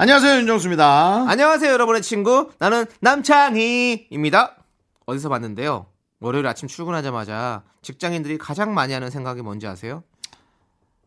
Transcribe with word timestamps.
안녕하세요 0.00 0.36
윤정수입니다. 0.40 1.24
안녕하세요, 1.28 1.72
여러분의 1.72 2.02
친구. 2.02 2.50
나는 2.60 2.86
남창희입니다. 3.00 4.56
어디서 5.06 5.28
봤는데요? 5.28 5.86
월요일 6.20 6.46
아침 6.46 6.68
출근하자마자 6.68 7.64
직장인들이 7.82 8.38
가장 8.38 8.74
많이 8.74 8.92
하는 8.92 9.10
생각이 9.10 9.42
뭔지 9.42 9.66
아세요? 9.66 10.04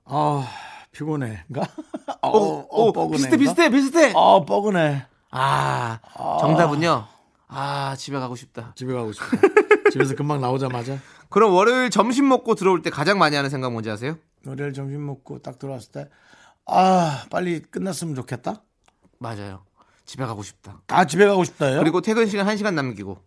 아 0.03 0.45
피곤해인가? 0.91 1.61
어, 2.21 2.37
오, 2.37 2.67
오, 2.69 2.91
뻐근해인가? 2.91 3.15
비슷해, 3.17 3.37
비슷해, 3.37 3.69
비슷해. 3.69 4.11
어 4.13 4.43
뻐근해. 4.43 5.05
아, 5.31 5.99
정답은요? 6.41 7.05
아, 7.47 7.95
집에 7.97 8.19
가고 8.19 8.35
싶다. 8.35 8.73
집에 8.75 8.91
가고 8.93 9.13
싶다. 9.13 9.25
집에서 9.91 10.15
금방 10.15 10.41
나오자마자 10.41 10.97
그럼 11.29 11.53
월요일 11.53 11.89
점심 11.89 12.27
먹고 12.27 12.55
들어올 12.55 12.81
때 12.81 12.89
가장 12.89 13.17
많이 13.19 13.37
하는 13.37 13.49
생각 13.49 13.71
뭔지 13.71 13.89
아세요? 13.89 14.17
월요일 14.45 14.73
점심 14.73 15.05
먹고 15.05 15.39
딱 15.39 15.59
들어왔을 15.59 15.91
때 15.93 16.09
아 16.65 17.25
빨리 17.29 17.61
끝났으면 17.61 18.15
좋겠다. 18.15 18.61
맞아요. 19.21 19.63
집에 20.05 20.25
가고 20.25 20.41
싶다. 20.41 20.81
아 20.87 21.05
집에 21.05 21.25
가고 21.27 21.43
싶다요. 21.43 21.79
그리고 21.79 22.01
퇴근 22.01 22.27
시간 22.27 22.47
1시간 22.47 22.73
남기고 22.73 23.19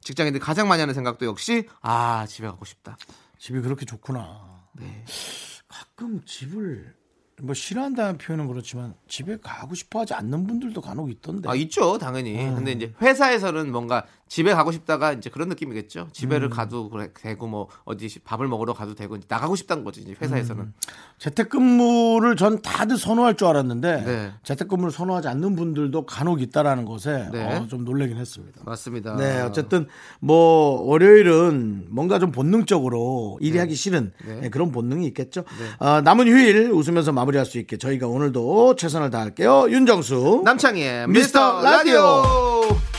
직장인들이 0.00 0.42
가장 0.42 0.66
많이 0.66 0.80
하는 0.80 0.94
생각도 0.94 1.26
역시 1.26 1.68
아, 1.82 2.26
집에 2.26 2.46
가고 2.48 2.64
싶다. 2.64 2.96
집이 3.38 3.60
그렇게 3.60 3.84
좋구나. 3.84 4.66
네. 4.72 5.04
가끔 5.68 6.24
집을 6.24 6.94
뭐 7.42 7.54
싫어한다는 7.54 8.18
표현은 8.18 8.46
그렇지만 8.48 8.94
집에 9.08 9.36
가고 9.42 9.74
싶어하지 9.74 10.14
않는 10.14 10.46
분들도 10.46 10.80
간혹 10.80 11.10
있던데. 11.10 11.48
아, 11.50 11.54
있죠, 11.54 11.98
당연히. 11.98 12.34
음. 12.40 12.54
근데 12.54 12.72
이제 12.72 12.94
회사에서는 13.02 13.70
뭔가 13.70 14.06
집에 14.32 14.54
가고 14.54 14.72
싶다가 14.72 15.12
이제 15.12 15.28
그런 15.28 15.50
느낌이겠죠. 15.50 16.08
집에를 16.14 16.48
음. 16.48 16.50
가도 16.50 16.88
그래, 16.88 17.10
되고 17.12 17.46
뭐 17.46 17.68
어디 17.84 18.08
시- 18.08 18.18
밥을 18.20 18.48
먹으러 18.48 18.72
가도 18.72 18.94
되고 18.94 19.14
이제 19.16 19.26
나가고 19.28 19.56
싶다는 19.56 19.84
거지, 19.84 20.00
이제 20.00 20.14
회사에서는. 20.18 20.62
음. 20.62 20.72
재택근무를 21.18 22.36
전 22.36 22.62
다들 22.62 22.96
선호할 22.96 23.36
줄 23.36 23.48
알았는데 23.48 24.04
네. 24.06 24.32
재택근무를 24.42 24.90
선호하지 24.90 25.28
않는 25.28 25.54
분들도 25.54 26.06
간혹 26.06 26.40
있다라는 26.40 26.86
것에 26.86 27.28
네. 27.30 27.44
어, 27.44 27.66
좀 27.68 27.84
놀라긴 27.84 28.16
했습니다. 28.16 28.62
맞습니다. 28.64 29.16
네, 29.16 29.42
어쨌든 29.42 29.86
뭐 30.18 30.80
월요일은 30.80 31.88
뭔가 31.90 32.18
좀 32.18 32.32
본능적으로 32.32 33.36
일이 33.42 33.58
하기 33.58 33.74
싫은 33.74 34.12
네. 34.26 34.34
네, 34.40 34.48
그런 34.48 34.72
본능이 34.72 35.06
있겠죠. 35.08 35.44
아, 35.78 36.00
남은 36.00 36.26
휴일 36.26 36.70
웃으면서 36.72 37.12
마무리할 37.12 37.44
수 37.44 37.58
있게 37.58 37.76
저희가 37.76 38.06
오늘도 38.06 38.76
최선을 38.76 39.10
다할게요. 39.10 39.66
윤정수 39.68 40.40
남창희의 40.46 41.08
미스터 41.08 41.60
미스터 41.60 41.70
라디오. 41.70 42.91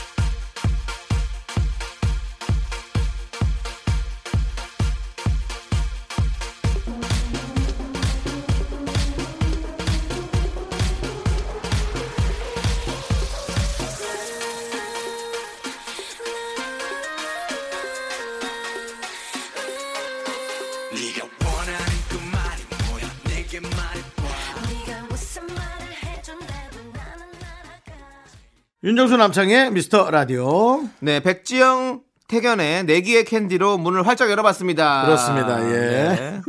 윤정수 28.84 29.16
남창희의 29.16 29.70
미스터 29.70 30.10
라디오 30.10 30.86
네, 31.00 31.20
백지영 31.20 32.02
택연의 32.28 32.84
내 32.84 33.01
귀에 33.01 33.24
캔디로 33.24 33.78
문을 33.78 34.06
활짝 34.06 34.30
열어봤습니다. 34.30 35.06
그렇습니다. 35.06 35.70
예. 35.70 35.80
네. 36.14 36.40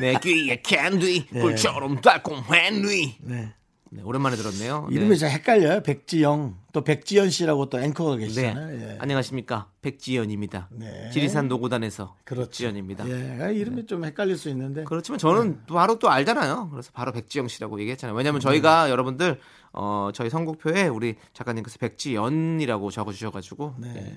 내 0.00 0.27
귀에 0.27 0.62
캔디, 0.62 1.26
꿀처럼 1.26 2.00
달콤한 2.00 2.80
뉘. 2.80 3.18
네. 3.20 3.52
네, 3.90 4.02
오랜만에 4.02 4.34
들었네요. 4.34 4.88
네. 4.88 4.96
이름이 4.96 5.18
잘 5.18 5.30
헷갈려요. 5.30 5.82
백지영 5.82 6.56
또 6.72 6.82
백지연 6.82 7.28
씨라고 7.28 7.68
또 7.68 7.78
앵커가 7.78 8.16
네. 8.16 8.24
계시잖아요. 8.24 8.80
예. 8.80 8.96
안녕하십니까. 8.98 9.68
백지연입니다. 9.82 10.70
네. 10.72 11.10
지리산 11.12 11.46
노고단에서 11.48 12.16
그렇죠. 12.24 12.48
백지연입니다. 12.48 13.08
예, 13.08 13.38
아, 13.42 13.48
이름이 13.50 13.86
좀 13.86 14.04
헷갈릴 14.04 14.36
수 14.36 14.48
있는데 14.48 14.84
그렇지만 14.84 15.18
저는 15.18 15.66
바로 15.66 15.98
또 15.98 16.10
알잖아요. 16.10 16.70
그래서 16.70 16.90
바로 16.94 17.12
백지영 17.12 17.46
씨라고 17.46 17.78
얘기했잖아요. 17.80 18.16
왜냐하면 18.16 18.40
저희가 18.40 18.90
여러분들 18.90 19.38
어, 19.74 20.10
저희 20.14 20.30
선곡표에 20.30 20.88
우리 20.88 21.16
작가님께서 21.32 21.78
백지연이라고 21.78 22.90
적어주셔가지고 22.90 23.74
네. 23.78 23.94
예. 23.96 24.16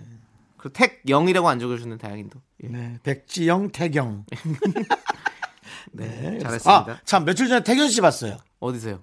그 0.56 0.72
택영이라고 0.72 1.50
안 1.50 1.60
적어주셨는 1.60 1.98
다행인도 1.98 2.40
예. 2.64 2.68
네, 2.68 2.98
백지영 3.04 3.72
태경. 3.72 4.26
네, 5.94 6.38
아, 6.38 6.44
잘했습니다. 6.44 7.02
참 7.06 7.26
며칠 7.26 7.48
전에 7.48 7.64
태견 7.64 7.90
씨 7.90 8.02
봤어요. 8.02 8.38
어디세요? 8.60 9.00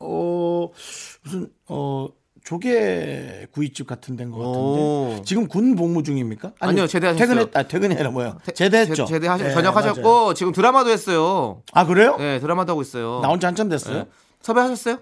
어 0.00 0.68
무슨 1.22 1.50
어 1.68 2.08
조개 2.42 3.46
구이집 3.52 3.86
같은 3.86 4.16
데인 4.16 4.30
것 4.30 4.38
오. 4.38 5.06
같은데 5.08 5.22
지금 5.24 5.48
군 5.48 5.74
복무 5.74 6.02
중입니까? 6.02 6.52
아니 6.60 6.80
요, 6.80 6.86
제대하셨어요. 6.86 7.26
퇴근했 7.26 7.56
아 7.56 7.62
퇴근이 7.62 7.94
아니라 7.94 8.10
뭐야? 8.10 8.38
제대했죠. 8.54 9.06
제, 9.06 9.18
대하셨 9.20 9.46
예, 9.46 9.52
전역하셨고 9.52 10.02
맞아요. 10.02 10.34
지금 10.34 10.52
드라마도 10.52 10.90
했어요. 10.90 11.62
아 11.72 11.86
그래요? 11.86 12.16
네, 12.18 12.40
드라마도 12.40 12.72
하고 12.72 12.82
있어요. 12.82 13.20
나온 13.22 13.40
지 13.40 13.46
한참 13.46 13.70
됐어요. 13.70 13.98
네. 13.98 14.04
섭외하셨어요? 14.42 14.98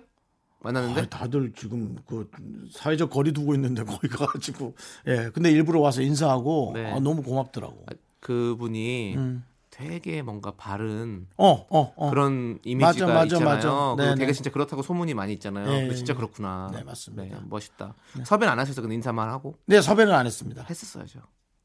만났는데? 0.63 1.01
아, 1.03 1.05
다들 1.07 1.53
지금 1.57 1.97
그 2.07 2.31
사회적 2.73 3.11
거리 3.11 3.33
두고 3.33 3.55
있는데 3.55 3.85
거기 3.85 4.09
가가지고 4.09 4.75
예 5.09 5.31
근데 5.35 5.51
일부러 5.51 5.81
와서 5.81 6.03
인사하고 6.03 6.73
네. 6.75 6.91
아, 6.93 7.01
너무 7.01 7.23
고맙더라고. 7.23 7.85
그분이 8.21 9.15
음. 9.17 9.45
되게 9.71 10.23
뭔가 10.23 10.53
바른 10.57 11.27
어 11.37 11.67
어 11.71 11.93
어. 11.97 12.11
그런 12.11 12.59
이미지가 12.63 13.07
맞아, 13.07 13.07
맞아, 13.07 13.25
있잖아요. 13.25 13.95
맞아. 13.97 14.03
네, 14.11 14.15
되게 14.15 14.27
네. 14.27 14.33
진짜 14.33 14.51
그렇다고 14.51 14.83
소문이 14.83 15.15
많이 15.15 15.33
있잖아요. 15.33 15.67
네, 15.67 15.81
근데 15.81 15.95
진짜 15.97 16.13
네. 16.13 16.17
그렇구나. 16.19 16.71
네, 16.75 16.83
맞습니다. 16.85 17.23
네, 17.37 17.43
멋있다. 17.49 17.95
섭외는 18.25 18.53
안 18.53 18.59
하셔서 18.59 18.83
그냥 18.83 18.95
인사만 18.97 19.29
하고 19.31 19.57
네 19.67 19.81
섭외는 19.81 20.13
안 20.15 20.27
했습니다. 20.27 20.65
했었어야죠. 20.69 21.21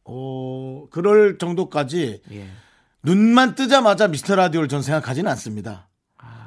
어 0.05 0.87
그럴 0.89 1.37
정도까지 1.37 2.21
예. 2.31 2.47
눈만 3.03 3.55
뜨자마자 3.55 4.07
미스터 4.07 4.35
라디오를 4.35 4.69
전 4.69 4.81
생각하지는 4.81 5.29
않습니다. 5.31 5.89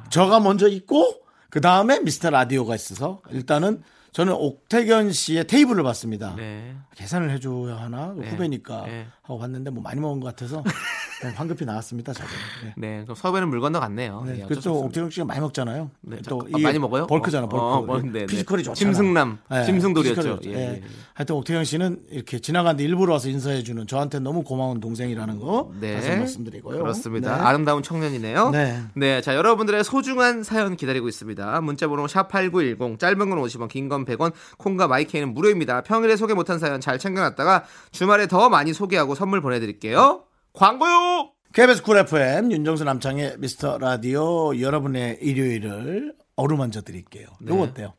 저가 0.09 0.39
먼저 0.41 0.67
있고 0.67 1.20
그 1.51 1.59
다음에 1.59 1.99
미스터 1.99 2.29
라디오가 2.29 2.73
있어서 2.73 3.21
일단은 3.29 3.83
저는 4.13 4.33
옥택연 4.33 5.11
씨의 5.11 5.47
테이블을 5.47 5.83
봤습니다. 5.83 6.33
네. 6.35 6.75
계산을 6.95 7.29
해줘야 7.29 7.75
하나 7.77 8.13
네. 8.17 8.29
후배니까 8.29 8.85
네. 8.85 9.07
하고 9.21 9.37
봤는데 9.37 9.69
뭐 9.69 9.83
많이 9.83 9.99
먹은 10.01 10.19
것 10.21 10.27
같아서 10.27 10.63
황급히 11.29 11.65
나왔습니다. 11.65 12.13
저는. 12.13 12.29
네. 12.63 12.73
네. 12.77 13.01
그럼 13.03 13.15
섭외는 13.15 13.49
물 13.49 13.59
건너 13.61 13.79
갔네요. 13.79 14.23
네, 14.25 14.39
예, 14.39 14.41
그또 14.43 14.53
없습니다. 14.57 14.71
옥택연 14.85 15.09
씨가 15.09 15.25
많이 15.25 15.39
먹잖아요. 15.41 15.91
네, 16.01 16.17
또 16.27 16.41
아, 16.53 16.57
많이 16.57 16.79
먹어요? 16.79 17.07
bulk잖아, 17.07 17.45
어, 17.45 17.49
bulk. 17.49 17.65
어, 17.65 17.81
뭐, 17.81 17.97
네, 18.01 18.11
네. 18.11 18.25
physical이 18.25 18.63
좋잖아. 18.63 18.75
짐승남, 18.75 19.39
짐승돌이었죠. 19.65 20.21
physical이 20.21 20.41
좋죠. 20.41 20.49
예, 20.51 20.55
예. 20.55 20.59
예. 20.75 20.81
하여튼 21.13 21.35
옥택연 21.35 21.63
씨는 21.63 21.99
이렇게 22.09 22.39
지나가는데 22.39 22.83
일부러 22.83 23.13
와서 23.13 23.29
인사해 23.29 23.63
주는 23.63 23.85
저한테 23.85 24.19
너무 24.19 24.43
고마운 24.43 24.79
동생이라는 24.79 25.39
거 25.39 25.71
네. 25.79 25.95
다시 25.95 26.09
말씀드리고요. 26.09 26.79
그렇습니다. 26.79 27.35
네. 27.35 27.41
아름다운 27.41 27.83
청년이네요. 27.83 28.49
네. 28.49 28.81
네. 28.95 29.21
자, 29.21 29.35
여러분들의 29.35 29.83
소중한 29.83 30.43
사연 30.43 30.75
기다리고 30.75 31.07
있습니다. 31.07 31.61
문자번호 31.61 32.07
샵 32.07 32.27
8910, 32.29 32.97
짧은 32.99 33.17
건 33.29 33.39
50원, 33.41 33.67
긴 33.69 33.89
건 33.89 34.05
100원, 34.05 34.31
콩과 34.57 34.87
마이케이는 34.87 35.33
무료입니다. 35.33 35.81
평일에 35.81 36.15
소개 36.15 36.33
못한 36.33 36.59
사연 36.59 36.79
잘 36.79 36.97
챙겨놨다가 36.97 37.65
주말에 37.91 38.27
더 38.27 38.47
많이 38.49 38.73
소개하고 38.73 39.15
선물 39.15 39.41
보내드릴게요. 39.41 40.23
광고요! 40.53 41.31
KBS 41.53 41.83
쿨 41.83 41.97
FM 41.97 42.51
윤정수 42.51 42.83
남창희의 42.83 43.37
미스터 43.39 43.77
라디오 43.77 44.57
여러분의 44.59 45.19
일요일을 45.21 46.15
어루만져 46.35 46.81
드릴게요. 46.81 47.27
네. 47.41 47.53
이거 47.53 47.63
어때요? 47.63 47.93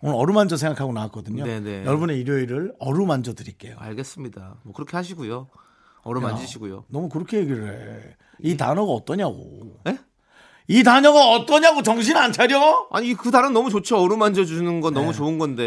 오늘 0.00 0.14
어루만져 0.16 0.56
생각하고 0.56 0.92
나왔거든요. 0.92 1.44
네네. 1.44 1.84
여러분의 1.84 2.20
일요일을 2.20 2.74
어루만져 2.78 3.34
드릴게요. 3.34 3.76
알겠습니다. 3.78 4.60
뭐 4.62 4.72
그렇게 4.72 4.96
하시고요. 4.96 5.48
얼음 6.02 6.22
만지시고요. 6.22 6.84
너무 6.88 7.08
그렇게 7.08 7.38
얘기를 7.38 7.68
해. 7.68 8.16
이 8.40 8.56
단어가 8.56 8.92
어떠냐고. 8.92 9.80
예? 9.88 9.98
이 10.70 10.82
단어가 10.82 11.30
어떠냐고 11.30 11.82
정신 11.82 12.14
안 12.18 12.30
차려? 12.30 12.88
아니 12.92 13.14
그 13.14 13.30
단어 13.30 13.48
너무 13.48 13.70
좋죠. 13.70 13.96
얼음 13.98 14.18
만져 14.18 14.44
주는 14.44 14.80
건 14.82 14.92
너무 14.92 15.14
좋은 15.14 15.38
건데. 15.38 15.64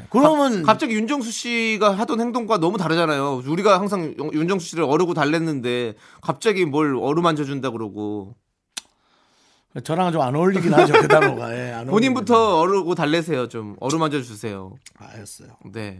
네. 0.00 0.06
그러면- 0.10 0.64
갑, 0.64 0.80
자기 0.80 0.94
윤정수 0.94 1.30
씨가 1.30 1.96
하던 1.96 2.20
행동과 2.20 2.58
너무 2.58 2.76
다르잖아요. 2.76 3.42
우리가 3.46 3.78
항상 3.78 4.14
윤- 4.18 4.32
윤정수 4.32 4.66
씨를 4.66 4.82
어르고 4.84 5.14
달랬는데 5.14 5.94
갑자기 6.20 6.64
뭘 6.64 6.96
얼음 6.96 7.22
만져 7.22 7.44
준다 7.44 7.70
그러고. 7.70 8.34
저랑은 9.84 10.12
좀안 10.12 10.34
어울리긴 10.34 10.74
하죠 10.74 10.92
그 10.92 11.08
단어가. 11.08 11.56
예, 11.56 11.72
안 11.72 11.86
본인부터 11.86 12.58
어르고 12.60 12.94
달래세요. 12.96 13.48
좀 13.48 13.76
어루만져 13.80 14.20
주세요. 14.22 14.74
알았어요. 14.98 15.48
네. 15.72 15.98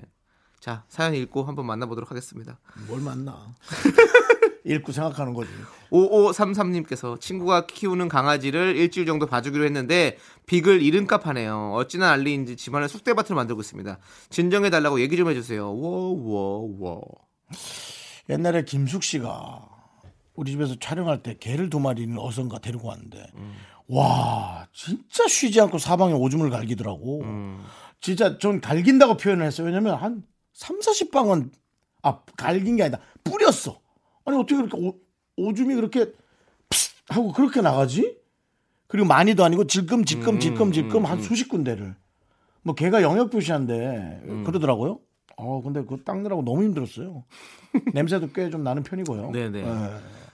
자, 0.61 0.85
사연 0.89 1.15
읽고 1.15 1.45
한번 1.45 1.65
만나보도록 1.67 2.11
하겠습니다. 2.11 2.59
뭘 2.87 3.01
만나? 3.01 3.37
읽고 4.65 4.93
생각하는 4.93 5.35
거지. 5.35 5.51
5533님께서 5.91 7.21
친구가 7.21 7.67
키우는 7.67 8.09
강아지를 8.09 8.77
일주일 8.77 9.07
정도 9.07 9.27
봐주기로 9.27 9.65
했는데 9.65 10.17
빅을 10.47 10.83
이름값 10.83 11.27
하네요. 11.27 11.73
어찌나 11.75 12.11
난리인지 12.11 12.57
집안에 12.57 12.89
쑥대밭을 12.89 13.35
만들고 13.35 13.61
있습니다. 13.61 13.99
진정해달라고 14.31 15.01
얘기 15.01 15.17
좀 15.17 15.29
해주세요. 15.29 15.77
워워워. 15.77 17.03
옛날에 18.31 18.65
김숙 18.65 19.03
씨가 19.03 19.69
우리 20.35 20.53
집에서 20.53 20.77
촬영할 20.79 21.23
때 21.23 21.37
개를 21.39 21.69
두 21.69 21.81
마리는 21.81 22.17
어선가 22.19 22.61
데리고 22.61 22.89
왔는데 22.89 23.27
와 23.89 24.67
진짜 24.73 25.27
쉬지 25.29 25.61
않고 25.61 25.79
사방에 25.79 26.15
오줌을 26.15 26.49
갈기더라고. 26.51 27.23
진짜 28.01 28.39
전 28.39 28.61
갈긴다고 28.61 29.17
표현을 29.17 29.45
했어요. 29.45 29.67
왜냐면 29.67 29.97
한 29.97 30.23
3, 30.55 30.79
40방은 30.79 31.51
아 32.03 32.21
갈긴 32.37 32.77
게 32.77 32.85
아니다. 32.85 33.01
뿌렸어. 33.25 33.82
아니 34.25 34.37
어떻게 34.39 34.57
그렇게 34.57 34.77
오, 34.77 34.95
오줌이 35.37 35.75
그렇게 35.75 36.07
픽 36.69 36.93
하고 37.09 37.33
그렇게 37.33 37.61
나가지? 37.61 38.17
그리고 38.87 39.07
많이도 39.09 39.45
아니고 39.45 39.67
질끔 39.67 40.05
질끔 40.05 40.39
질끔 40.39 40.73
질끔 40.73 41.05
한 41.07 41.21
수십 41.23 41.49
군데를 41.49 41.95
뭐 42.63 42.75
개가 42.75 43.03
영역 43.03 43.31
표시한데 43.31 44.43
그러더라고요. 44.45 45.01
어 45.37 45.63
근데 45.63 45.81
그거 45.83 45.97
닦느라고 46.05 46.43
너무 46.45 46.63
힘들었어요. 46.63 47.25
냄새도 47.95 48.31
꽤 48.33 48.51
좀 48.51 48.63
나는 48.63 48.83
편이고요. 48.83 49.31
네네. 49.33 49.59
예. 49.61 49.91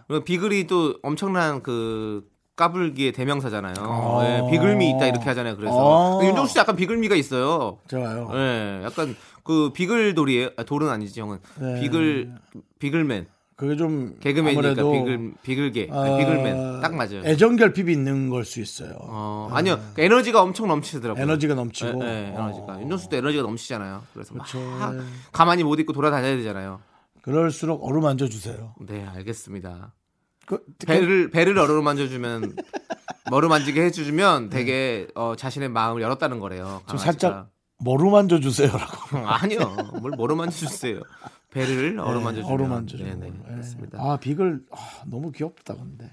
그리고 0.08 0.24
비글이 0.24 0.66
또 0.66 0.96
엄청난 1.02 1.62
그 1.62 2.28
까불기의 2.56 3.12
대명사잖아요. 3.12 3.74
아. 3.78 4.20
예, 4.24 4.50
비글미 4.50 4.90
있다 4.90 5.06
이렇게 5.06 5.24
하잖아요. 5.26 5.56
그래서 5.56 6.18
아. 6.20 6.24
윤정수 6.26 6.54
씨 6.54 6.58
약간 6.58 6.74
비글미가 6.74 7.14
있어요. 7.14 7.78
제가요. 7.86 8.28
예, 8.34 8.80
약간 8.82 9.14
그 9.44 9.70
비글돌이에요. 9.72 10.50
아, 10.56 10.64
돌은 10.64 10.88
아니지 10.88 11.20
형은. 11.20 11.38
네. 11.60 11.80
비글 11.80 12.34
비글맨 12.80 13.26
그게 13.58 13.74
좀 13.74 14.14
개그맨이니까 14.20 14.68
아무래도 14.68 14.92
비글 14.92 15.32
비글게 15.42 15.88
아, 15.90 16.16
비글맨 16.16 16.80
딱 16.80 16.94
맞아요. 16.94 17.22
애정 17.24 17.56
결핍이 17.56 17.90
있는 17.90 18.30
걸 18.30 18.44
수 18.44 18.60
있어요. 18.60 18.92
어, 19.00 19.48
아니요 19.52 19.80
그 19.94 20.00
에너지가 20.00 20.40
엄청 20.40 20.68
넘치더라고요. 20.68 21.20
에너지가 21.20 21.54
넘치고. 21.54 22.04
예, 22.04 22.08
예, 22.08 22.26
에너지가 22.28 22.66
어. 22.76 22.80
윤정수도 22.80 23.16
에너지가 23.16 23.42
넘치잖아요. 23.42 24.04
그래서 24.14 24.32
그렇죠. 24.32 24.60
막 24.60 24.94
가만히 25.32 25.64
못 25.64 25.80
있고 25.80 25.92
돌아다녀야 25.92 26.36
되잖아요. 26.36 26.78
그럴수록 27.22 27.84
어루만져 27.84 28.28
주세요. 28.28 28.74
네, 28.80 29.04
알겠습니다. 29.04 29.92
그, 30.46 30.60
배를 30.86 31.30
배를 31.32 31.58
어루만져 31.58 32.06
주면 32.08 32.54
머루만지게 33.28 33.82
해주면 33.86 34.50
되게 34.50 35.08
어, 35.16 35.34
자신의 35.36 35.68
마음을 35.70 36.00
열었다는 36.00 36.38
거래요. 36.38 36.82
좀 36.86 36.96
강아지가. 36.96 36.98
살짝 37.04 37.50
머루만져 37.84 38.38
주세요라고. 38.38 39.18
아니요, 39.26 39.58
뭘 40.00 40.12
머루만져 40.16 40.56
주세요. 40.56 41.00
배를 41.66 41.98
어루만져 42.00 42.42
주면. 42.42 42.52
어루만져 42.52 42.96
주. 42.96 43.04
네네, 43.04 43.32
그렇습니다. 43.48 43.98
아 44.00 44.16
비글 44.18 44.60
아, 44.70 44.76
너무 45.06 45.32
귀엽다 45.32 45.74
근데. 45.74 46.10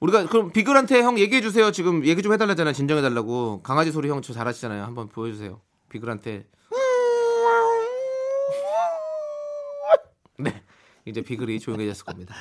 우리가 0.00 0.26
그럼 0.26 0.52
비글한테 0.52 1.02
형 1.02 1.18
얘기해 1.18 1.40
주세요. 1.40 1.70
지금 1.72 2.04
얘기 2.04 2.22
좀 2.22 2.32
해달라잖아요. 2.32 2.72
진정해 2.74 3.00
달라고. 3.02 3.62
강아지 3.62 3.90
소리 3.90 4.08
형 4.08 4.20
저 4.22 4.32
잘하시잖아요. 4.32 4.82
한번 4.84 5.08
보여주세요. 5.08 5.60
비글한테. 5.88 6.46
네, 10.38 10.62
이제 11.04 11.20
비글이 11.22 11.60
조용해졌을 11.60 12.04
겁니다. 12.04 12.34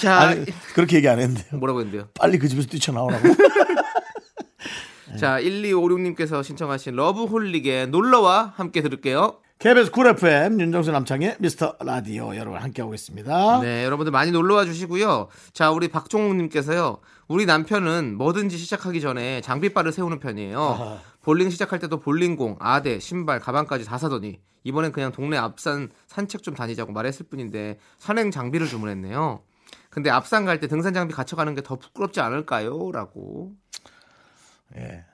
자, 0.00 0.18
아니 0.20 0.44
그렇게 0.74 0.96
얘기 0.96 1.08
안 1.08 1.18
했는데요. 1.18 1.58
뭐라고 1.58 1.80
했는데요? 1.80 2.08
빨리 2.18 2.38
그 2.38 2.48
집에서 2.48 2.68
뛰쳐나오라고. 2.68 3.28
자, 5.18 5.40
1256님께서 5.40 6.42
신청하신 6.44 6.94
러브홀릭의 6.94 7.88
놀러와 7.88 8.54
함께 8.56 8.80
들을게요. 8.82 9.40
KBS 9.60 9.90
쿨 9.90 10.06
FM 10.06 10.58
윤정수 10.58 10.90
남창희의 10.90 11.36
미스터 11.38 11.76
라디오 11.80 12.34
여러분 12.34 12.58
함께하고 12.62 12.94
있습니다. 12.94 13.60
네, 13.60 13.84
여러분들 13.84 14.10
많이 14.10 14.30
놀러와 14.30 14.64
주시고요. 14.64 15.28
자, 15.52 15.70
우리 15.70 15.88
박종욱님께서요. 15.88 16.96
우리 17.28 17.44
남편은 17.44 18.16
뭐든지 18.16 18.56
시작하기 18.56 19.02
전에 19.02 19.42
장비빨을 19.42 19.92
세우는 19.92 20.18
편이에요. 20.18 20.98
볼링 21.20 21.50
시작할 21.50 21.78
때도 21.78 22.00
볼링공, 22.00 22.56
아대, 22.58 22.98
신발, 23.00 23.38
가방까지 23.38 23.84
다 23.84 23.98
사더니 23.98 24.40
이번엔 24.64 24.92
그냥 24.92 25.12
동네 25.12 25.36
앞산 25.36 25.90
산책 26.06 26.42
좀 26.42 26.54
다니자고 26.54 26.92
말했을 26.92 27.26
뿐인데 27.26 27.78
산행 27.98 28.30
장비를 28.30 28.66
주문했네요. 28.66 29.42
근데 29.90 30.08
앞산 30.08 30.46
갈 30.46 30.58
때 30.58 30.68
등산 30.68 30.94
장비 30.94 31.12
갖춰가는 31.12 31.54
게 31.54 31.60
더 31.60 31.76
부끄럽지 31.76 32.20
않을까요? 32.20 32.92
라고. 32.92 33.52
예. 34.76 35.04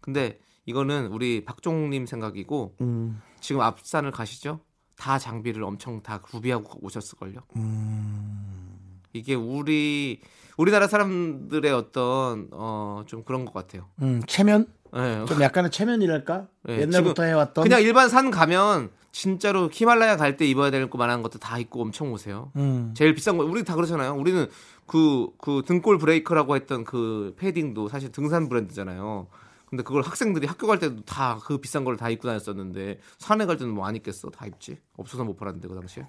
근데 0.00 0.38
이거는 0.66 1.06
우리 1.06 1.44
박종욱님 1.44 2.06
생각이고 2.06 2.74
음. 2.80 3.22
지금 3.40 3.60
앞산을 3.62 4.10
가시죠? 4.10 4.60
다 4.96 5.18
장비를 5.18 5.62
엄청 5.62 6.02
다 6.02 6.18
구비하고 6.20 6.80
오셨을걸요. 6.82 7.40
음. 7.56 9.00
이게 9.12 9.34
우리 9.34 10.20
우리나라 10.56 10.86
사람들의 10.88 11.72
어떤 11.72 12.48
어 12.52 13.04
좀 13.06 13.22
그런 13.24 13.44
것 13.44 13.52
같아요. 13.54 13.86
음, 14.02 14.20
체면? 14.26 14.66
예. 14.96 15.24
좀 15.28 15.40
약간의 15.40 15.70
체면이랄까? 15.70 16.48
예, 16.68 16.80
옛날부터 16.80 17.22
해왔던. 17.24 17.62
그냥 17.62 17.82
일반 17.82 18.08
산 18.08 18.30
가면 18.30 18.90
진짜로 19.12 19.68
히말라야 19.72 20.16
갈 20.16 20.36
때 20.36 20.46
입어야 20.46 20.70
될 20.70 20.88
만한 20.92 21.22
것도 21.22 21.38
다 21.38 21.58
입고 21.58 21.82
엄청 21.82 22.12
오세요. 22.12 22.50
음. 22.56 22.92
제일 22.96 23.14
비싼 23.14 23.36
거 23.36 23.44
우리 23.44 23.64
다 23.64 23.74
그러잖아요. 23.76 24.14
우리는 24.14 24.48
그 24.86 25.28
그 25.38 25.62
등골 25.66 25.98
브레이커라고 25.98 26.56
했던 26.56 26.84
그 26.84 27.34
패딩도 27.38 27.88
사실 27.88 28.10
등산 28.10 28.48
브랜드잖아요. 28.48 29.26
근데 29.68 29.82
그걸 29.82 30.02
학생들이 30.02 30.46
학교 30.46 30.66
갈 30.66 30.78
때도 30.78 31.04
다 31.04 31.38
그 31.44 31.58
비싼 31.58 31.84
걸 31.84 31.96
다 31.96 32.08
입고 32.08 32.28
다녔었는데 32.28 33.00
산에 33.18 33.46
갈 33.46 33.56
때는 33.56 33.74
뭐 33.74 33.86
안 33.86 33.96
입겠어. 33.96 34.30
다 34.30 34.46
입지. 34.46 34.80
없어서 34.96 35.24
못 35.24 35.36
팔았는데 35.36 35.66
그 35.68 35.74
당시에. 35.74 36.06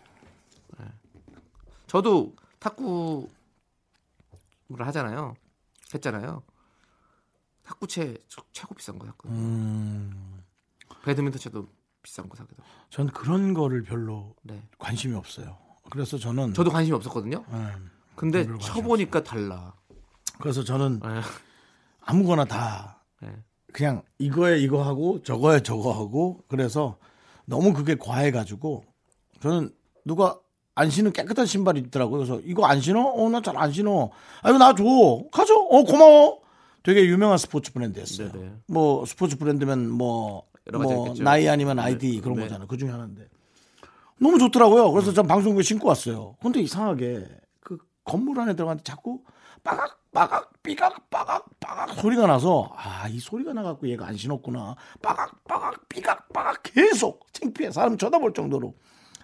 예. 0.81 0.85
저도 1.87 2.35
탁구를 2.59 3.27
하잖아요. 4.77 5.33
했잖아요. 5.93 6.43
탁구채 7.63 8.17
저- 8.27 8.43
최고 8.51 8.75
비싼 8.75 8.97
거 8.99 9.05
샀거든요. 9.07 9.37
음. 9.39 10.43
배드민턴 11.03 11.39
채도 11.39 11.67
비싼 12.01 12.29
거 12.29 12.35
사기도. 12.37 12.61
전 12.89 13.07
그런 13.07 13.53
거를 13.53 13.83
별로 13.83 14.35
네. 14.43 14.61
관심이 14.77 15.15
없어요. 15.15 15.57
그래서 15.89 16.17
저는 16.17 16.53
저도 16.53 16.69
관심이 16.69 16.95
없었거든요. 16.95 17.43
예. 17.51 17.73
근데 18.15 18.45
쳐보니까 18.59 19.23
달라. 19.23 19.73
그래서 20.39 20.63
저는 20.63 20.99
예. 21.03 21.21
아무거나 22.01 22.45
다 22.45 22.93
예. 22.93 22.96
그냥 23.77 24.01
이거에 24.17 24.57
이거 24.57 24.81
하고 24.81 25.21
저거에 25.21 25.61
저거 25.61 25.91
하고 25.93 26.39
그래서 26.47 26.97
너무 27.45 27.73
그게 27.73 27.93
과해가지고 27.93 28.83
저는 29.39 29.69
누가 30.03 30.39
안 30.73 30.89
신은 30.89 31.13
깨끗한 31.13 31.45
신발이 31.45 31.81
있더라고요. 31.81 32.25
그래서 32.25 32.41
이거 32.43 32.65
안 32.65 32.81
신어? 32.81 33.03
어, 33.05 33.29
나 33.29 33.39
잘 33.41 33.55
안 33.55 33.71
신어. 33.71 34.09
아, 34.41 34.49
이거 34.49 34.57
나 34.57 34.73
줘. 34.73 34.83
가져. 35.31 35.53
어, 35.55 35.83
고마워. 35.83 36.39
되게 36.81 37.05
유명한 37.05 37.37
스포츠 37.37 37.71
브랜드였어요. 37.71 38.31
네네. 38.31 38.51
뭐 38.65 39.05
스포츠 39.05 39.37
브랜드면 39.37 39.91
뭐, 39.91 40.45
뭐. 40.73 41.13
나이 41.19 41.47
아니면 41.47 41.77
아이디 41.77 42.13
네. 42.15 42.19
그런 42.21 42.37
네. 42.37 42.43
거잖아요. 42.43 42.67
그 42.67 42.77
중에 42.77 42.89
하나인데 42.89 43.27
너무 44.19 44.39
좋더라고요. 44.39 44.91
그래서 44.91 45.13
전 45.13 45.27
방송국에 45.27 45.61
신고 45.61 45.87
왔어요. 45.87 46.35
근데 46.41 46.61
이상하게 46.61 47.27
그 47.59 47.77
건물 48.03 48.39
안에 48.39 48.55
들어갔는데 48.55 48.83
자꾸 48.83 49.21
빠각 49.63 49.99
빠각 50.13 50.51
삐각 50.63 51.09
빠각 51.09 51.45
빠각 51.59 51.93
소리가 51.95 52.27
나서 52.27 52.71
아 52.75 53.07
이 53.09 53.19
소리가 53.19 53.53
나갖고 53.53 53.87
얘가 53.89 54.07
안 54.07 54.15
신었구나. 54.17 54.75
빠각 55.01 55.43
빠각 55.45 55.87
삐각 55.89 56.31
빠각 56.33 56.61
계속 56.63 57.25
창피해 57.33 57.71
사람 57.71 57.97
쳐다볼 57.97 58.33
정도로 58.33 58.75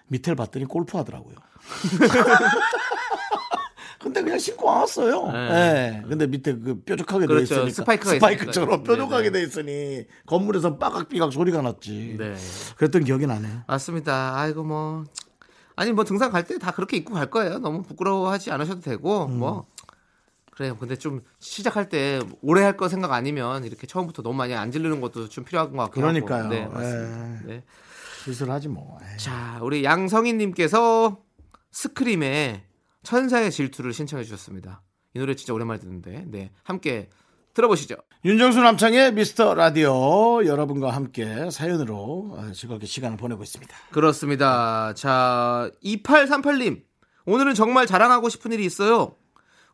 밑에를 0.08 0.36
봤더니 0.36 0.66
골프 0.66 0.98
하더라고요. 0.98 1.36
근데 4.00 4.22
그냥 4.22 4.38
신고 4.38 4.68
왔어요. 4.68 5.32
네. 5.32 6.02
예. 6.04 6.08
근데 6.08 6.28
밑에 6.28 6.54
그 6.58 6.82
뾰족하게 6.84 7.22
돼 7.26 7.34
그렇죠. 7.34 7.54
있으니까 7.56 7.72
스파이크가 7.74 8.12
스파이크처럼 8.16 8.70
있으니까. 8.72 8.92
뾰족하게 8.92 9.30
네네. 9.32 9.40
돼 9.40 9.44
있으니 9.48 10.06
건물에서 10.26 10.78
빠각삐각 10.78 11.32
소리가 11.32 11.62
났지. 11.62 12.18
네. 12.20 12.36
그랬던 12.78 13.06
기억이 13.06 13.26
나네요. 13.28 13.62
맞습니다. 13.68 14.38
아이고 14.38 14.64
뭐 14.66 15.06
아니 15.78 15.94
뭐 15.94 16.04
등산 16.04 16.32
갈 16.32 16.44
때 16.44 16.58
다 16.60 16.72
그렇게 16.72 16.98
입고 16.98 17.14
갈 17.14 17.30
거예요. 17.30 17.60
너무 17.60 17.82
부끄러워하지 17.84 18.52
않으셔도 18.52 18.82
되고 18.82 19.26
음. 19.28 19.40
뭐 19.40 19.66
그래요. 20.56 20.78
근데 20.78 20.96
좀 20.96 21.22
시작할 21.40 21.90
때 21.90 22.20
오래 22.44 22.62
할 22.62 22.78
거 22.78 22.88
생각 22.88 23.12
아니면 23.12 23.64
이렇게 23.64 23.88
처음부터 23.88 24.22
너무 24.22 24.36
많이 24.36 24.54
안 24.54 24.72
지르는 24.72 25.02
것도 25.02 25.28
좀 25.30 25.44
필요한 25.44 25.72
것 25.72 25.78
같고 25.84 26.00
그러니까요. 26.00 26.48
네, 26.48 26.66
맞습니다. 26.68 27.34
예. 27.44 27.48
네. 27.48 27.64
슬슬 28.24 28.50
하지 28.52 28.68
뭐. 28.68 28.98
에이. 29.02 29.18
자, 29.18 29.60
우리 29.64 29.84
양성희님께서 29.84 31.18
스크림의 31.72 32.64
천사의 33.02 33.52
질투를 33.52 33.94
신청해 33.94 34.24
주셨습니다. 34.24 34.82
이 35.16 35.20
노래 35.20 35.36
진짜 35.36 35.54
오랜만에 35.54 35.80
듣는데, 35.80 36.24
네, 36.28 36.52
함께 36.64 37.10
들어보시죠. 37.54 37.96
윤정수 38.26 38.62
남창의 38.62 39.14
미스터 39.14 39.54
라디오 39.56 40.44
여러분과 40.46 40.92
함께 40.92 41.50
사연으로 41.52 42.30
어, 42.38 42.52
즐겁게 42.54 42.86
시간을 42.88 43.18
보내고 43.18 43.44
있습니다. 43.44 43.76
그렇습니다. 43.92 44.94
자, 44.96 45.70
2838님. 45.84 46.84
오늘은 47.26 47.54
정말 47.54 47.86
자랑하고 47.86 48.30
싶은 48.30 48.52
일이 48.54 48.66
있어요. 48.66 49.16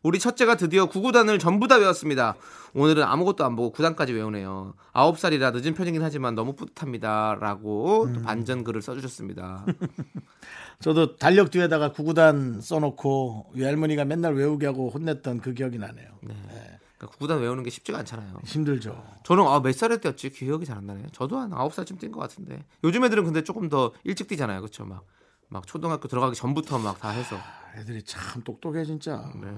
우리 0.02 0.18
첫째가 0.18 0.56
드디어 0.56 0.86
구구단을 0.86 1.38
전부 1.38 1.68
다 1.68 1.76
외웠습니다. 1.76 2.34
오늘은 2.74 3.02
아무것도 3.02 3.44
안 3.44 3.54
보고 3.54 3.70
구단까지 3.70 4.12
외우네요. 4.14 4.74
아홉 4.92 5.18
살이라 5.18 5.50
늦은 5.50 5.74
편이긴 5.74 6.02
하지만 6.02 6.34
너무 6.34 6.54
뿌듯합니다. 6.54 7.36
라고 7.38 8.04
음. 8.04 8.12
또 8.14 8.22
반전 8.22 8.64
글을 8.64 8.80
써주셨습니다. 8.80 9.66
저도 10.80 11.16
달력 11.16 11.50
뒤에다가 11.50 11.92
구구단 11.92 12.60
써놓고 12.62 13.50
외할머니가 13.54 14.06
맨날 14.06 14.34
외우게 14.34 14.66
하고 14.66 14.88
혼냈던 14.88 15.40
그 15.40 15.52
기억이 15.52 15.76
나네요. 15.78 16.08
그러니까 16.22 17.06
구구단 17.18 17.40
외우는 17.40 17.62
게 17.62 17.68
쉽지가 17.68 17.98
않잖아요. 17.98 18.40
힘들죠. 18.44 19.04
저는 19.24 19.44
아, 19.46 19.60
몇 19.60 19.74
살에 19.74 19.98
뛰었지? 19.98 20.30
기억이 20.30 20.64
잘 20.64 20.78
안 20.78 20.86
나네요. 20.86 21.08
저도 21.12 21.36
한 21.38 21.52
아홉 21.52 21.74
살쯤 21.74 21.98
뛴 21.98 22.10
것 22.10 22.20
같은데. 22.20 22.64
요즘 22.84 23.04
애들은 23.04 23.24
근데 23.24 23.42
조금 23.44 23.68
더 23.68 23.92
일찍 24.04 24.28
뛰잖아요. 24.28 24.60
그렇죠? 24.60 24.86
막, 24.86 25.02
막 25.50 25.66
초등학교 25.66 26.08
들어가기 26.08 26.34
전부터 26.36 26.78
막 26.78 26.98
다 27.00 27.10
해서. 27.10 27.36
애들이 27.76 28.02
참 28.02 28.42
똑똑해 28.42 28.84
진짜. 28.84 29.30
네, 29.40 29.48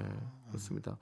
그렇습니다. 0.49 0.97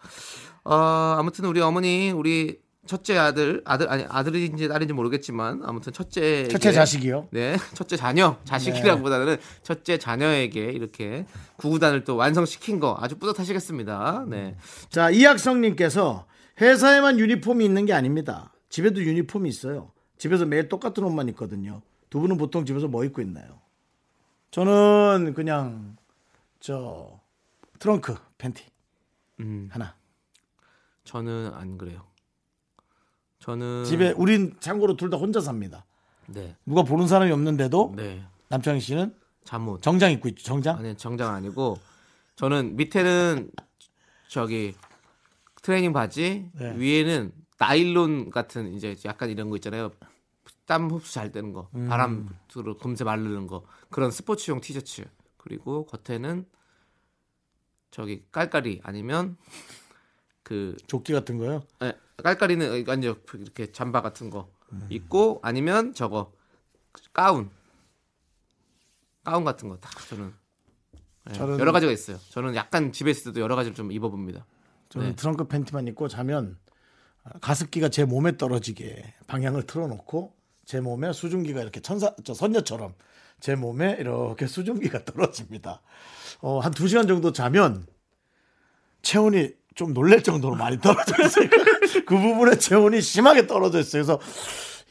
어, 0.64 0.74
아무튼 1.18 1.44
우리 1.46 1.60
어머니, 1.60 2.10
우리 2.12 2.60
첫째 2.86 3.18
아들, 3.18 3.62
아들 3.66 3.90
아니 3.90 4.04
아들인지 4.08 4.68
딸인지 4.68 4.94
모르겠지만 4.94 5.62
아무튼 5.64 5.92
첫째 5.92 6.48
첫째 6.48 6.72
자식이요. 6.72 7.28
네, 7.30 7.56
첫째 7.74 7.96
자녀, 7.96 8.36
자식이라기보다는 8.44 9.36
첫째 9.62 9.98
자녀에게 9.98 10.66
이렇게 10.72 11.26
구구단을 11.56 12.04
또 12.04 12.16
완성시킨 12.16 12.80
거 12.80 12.96
아주 12.98 13.16
뿌듯하시겠습니다. 13.18 14.24
네, 14.28 14.56
자 14.88 15.10
이학성님께서 15.10 16.26
회사에만 16.60 17.18
유니폼이 17.18 17.64
있는 17.64 17.86
게 17.86 17.92
아닙니다. 17.92 18.52
집에도 18.70 19.02
유니폼이 19.02 19.48
있어요. 19.48 19.92
집에서 20.16 20.46
매일 20.46 20.68
똑같은 20.68 21.02
옷만 21.04 21.28
입거든요. 21.28 21.82
두 22.08 22.20
분은 22.20 22.38
보통 22.38 22.64
집에서 22.64 22.88
뭐 22.88 23.04
입고 23.04 23.20
있나요? 23.20 23.59
저는 24.50 25.32
그냥 25.34 25.96
저 26.58 27.20
트렁크 27.78 28.16
팬티 28.38 28.64
음, 29.40 29.68
하나. 29.72 29.94
저는 31.04 31.52
안 31.54 31.78
그래요. 31.78 32.04
저는 33.38 33.84
집에 33.84 34.10
우린 34.12 34.54
참고로 34.60 34.96
둘 34.96 35.08
다 35.10 35.16
혼자 35.16 35.40
삽니다. 35.40 35.84
네, 36.26 36.56
누가 36.66 36.82
보는 36.82 37.06
사람이 37.06 37.32
없는데도 37.32 37.94
네, 37.96 38.22
남창희 38.48 38.80
씨는 38.80 39.14
잠옷. 39.44 39.82
정장 39.82 40.12
입고 40.12 40.28
있죠. 40.30 40.42
정장. 40.44 40.78
아니 40.78 40.94
정장 40.96 41.34
아니고 41.34 41.78
저는 42.36 42.76
밑에는 42.76 43.50
저기 44.28 44.74
트레이닝 45.62 45.92
바지 45.92 46.50
네. 46.54 46.74
위에는 46.76 47.32
나일론 47.58 48.30
같은 48.30 48.72
이제 48.74 48.94
약간 49.04 49.28
이런 49.30 49.50
거 49.50 49.56
있잖아요 49.56 49.90
땀 50.66 50.90
흡수 50.90 51.12
잘 51.14 51.32
되는 51.32 51.52
거 51.52 51.68
음. 51.74 51.88
바람으로 51.88 52.76
금세 52.78 53.04
마르는 53.04 53.46
거 53.46 53.64
그런 53.90 54.10
스포츠용 54.10 54.60
티셔츠 54.60 55.04
그리고 55.36 55.86
겉에는 55.86 56.46
저기 57.90 58.24
깔깔이 58.30 58.80
아니면 58.84 59.36
그 60.42 60.76
조끼 60.86 61.12
같은 61.12 61.38
거요. 61.38 61.62
예, 61.82 61.92
깔깔이는 62.18 62.88
아니요 62.88 63.16
이렇게 63.34 63.72
잠바 63.72 64.00
같은 64.02 64.30
거 64.30 64.50
입고 64.88 65.40
아니면 65.42 65.92
저거 65.94 66.32
가운 67.12 67.50
가운 69.24 69.44
같은 69.44 69.68
거다 69.68 69.90
저는 70.08 70.32
예, 71.30 71.32
저는- 71.32 71.58
여러 71.58 71.72
가지가 71.72 71.90
있어요. 71.92 72.18
저는 72.30 72.54
약간 72.54 72.92
집에 72.92 73.10
있을 73.10 73.32
때도 73.32 73.40
여러 73.40 73.56
가지를 73.56 73.74
좀 73.74 73.90
입어봅니다. 73.92 74.46
저는 74.88 75.08
네. 75.10 75.16
트렁크 75.16 75.48
팬티만 75.48 75.86
입고 75.88 76.08
자면 76.08 76.58
가습기가 77.40 77.88
제 77.90 78.04
몸에 78.04 78.36
떨어지게 78.36 79.14
방향을 79.26 79.64
틀어놓고 79.66 80.34
제 80.70 80.78
몸에 80.78 81.12
수증기가 81.12 81.62
이렇게 81.62 81.80
천사 81.80 82.14
저 82.22 82.32
선녀처럼 82.32 82.94
제 83.40 83.56
몸에 83.56 83.96
이렇게 83.98 84.46
수증기가 84.46 85.02
떨어집니다. 85.04 85.82
어, 86.42 86.60
한두 86.60 86.86
시간 86.86 87.08
정도 87.08 87.32
자면 87.32 87.88
체온이 89.02 89.50
좀 89.74 89.92
놀랄 89.92 90.22
정도로 90.22 90.54
많이 90.54 90.78
떨어져 90.78 91.24
있어요. 91.24 91.48
그 92.06 92.16
부분에 92.16 92.54
체온이 92.54 93.00
심하게 93.00 93.48
떨어져 93.48 93.80
있어요. 93.80 94.04
그래서 94.04 94.20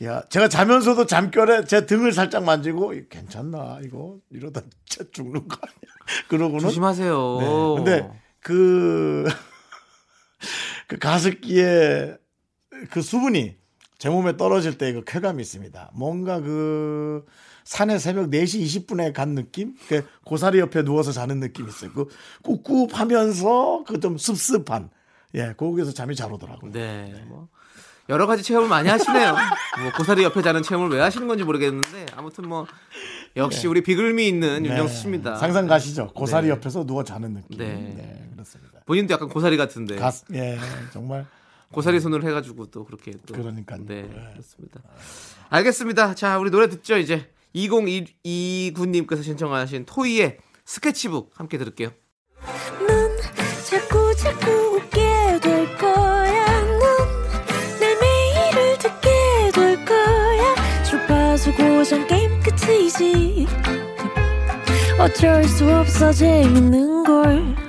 야, 0.04 0.22
제가 0.28 0.50
자면서도 0.50 1.06
잠결에 1.06 1.64
제 1.64 1.86
등을 1.86 2.12
살짝 2.12 2.44
만지고 2.44 2.94
괜찮나 3.10 3.80
이거 3.82 4.18
이러다 4.32 4.64
진짜 4.86 5.10
죽는 5.14 5.48
거 5.48 5.58
아니야? 5.62 5.94
그러고는 6.28 6.60
조심하세요. 6.60 7.38
네. 7.40 7.76
근데 7.78 8.22
그, 8.42 9.26
그 10.88 11.00
가습기에 11.00 12.18
그 12.90 13.02
수분이 13.02 13.59
제 14.00 14.10
몸에 14.10 14.36
떨어질 14.38 14.78
때 14.78 14.94
그 14.94 15.04
쾌감이 15.06 15.42
있습니다. 15.42 15.92
뭔가 15.94 16.40
그 16.42 17.26
산에 17.66 18.00
새벽 18.00 18.30
4시 18.32 18.64
20분에 18.88 19.14
간 19.14 19.36
느낌? 19.36 19.76
그 19.88 20.04
고사리 20.26 20.58
옆에 20.60 20.84
누워서 20.84 21.12
자는 21.12 21.40
느낌이 21.40 21.70
있어요. 21.70 21.92
그 21.94 22.08
꿉꿉하면서 22.44 23.84
그 23.88 24.00
좀 24.00 24.18
습습한. 24.18 24.90
예, 25.36 25.54
거기서 25.58 25.92
잠이 25.94 26.16
잘 26.16 26.32
오더라고요. 26.34 26.72
네, 26.72 27.24
뭐 27.28 27.50
여러 28.08 28.26
가지 28.26 28.42
체험을 28.42 28.68
많이 28.70 28.88
하시네요. 28.90 29.34
뭐 29.84 29.92
고사리 29.96 30.24
옆에 30.24 30.42
자는 30.42 30.64
체험을 30.64 30.90
왜 30.90 31.00
하시는 31.02 31.28
건지 31.28 31.44
모르겠는데 31.44 32.08
아무튼 32.16 32.48
뭐 32.50 32.66
역시 33.36 33.68
우리 33.68 33.84
비글미 33.84 34.28
있는 34.28 34.66
윤정수 34.66 34.96
씨입니다. 35.02 35.34
네. 35.34 35.38
상상 35.40 35.68
가시죠? 35.68 36.08
고사리 36.16 36.48
네. 36.48 36.52
옆에서 36.54 36.86
누워 36.86 37.04
자는 37.04 37.34
느낌. 37.34 37.58
네. 37.60 37.68
네, 37.76 38.30
그렇습니다. 38.32 38.80
본인도 38.88 39.14
약간 39.14 39.28
고사리 39.30 39.58
같은데 39.58 39.98
가, 39.98 40.12
예, 40.34 40.58
정말 40.94 41.28
고사리 41.72 42.00
손으로 42.00 42.28
해가지고 42.28 42.68
또 42.68 42.84
그렇게 42.84 43.12
또 43.26 43.34
그러니까요. 43.36 43.86
네, 43.86 44.02
네. 44.04 44.30
그렇습니다. 44.34 44.82
알겠습니다. 45.50 46.16
자, 46.16 46.38
우리 46.40 46.50
노래 46.52 46.68
듣죠 46.70 46.98
이제 46.98 47.30
2029님께서 47.56 49.24
신청하신 49.24 49.86
토이의 49.86 50.38
스케치북 50.66 51.32
함께 51.36 51.58
들을게요. 51.58 51.90
넌 52.88 53.18
자꾸 53.70 54.16
자꾸 54.16 54.52
웃게 54.78 55.40
될 55.42 55.78
거야. 55.78 56.62
넌내 56.62 57.96
매일을 58.02 58.78
듣게 58.80 59.52
될 59.54 59.86
거야. 59.86 60.84
주파수 60.84 61.54
고정 61.54 62.08
게임 62.08 62.40
끝이지. 62.42 63.48
어쩔 65.00 65.44
수 65.46 65.72
없어 65.74 66.12
재밌는 66.12 67.04
걸. 67.04 67.69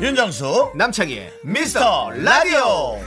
윤정수 0.00 0.72
남창희의 0.76 1.32
미스터 1.42 2.10
라디오 2.10 3.00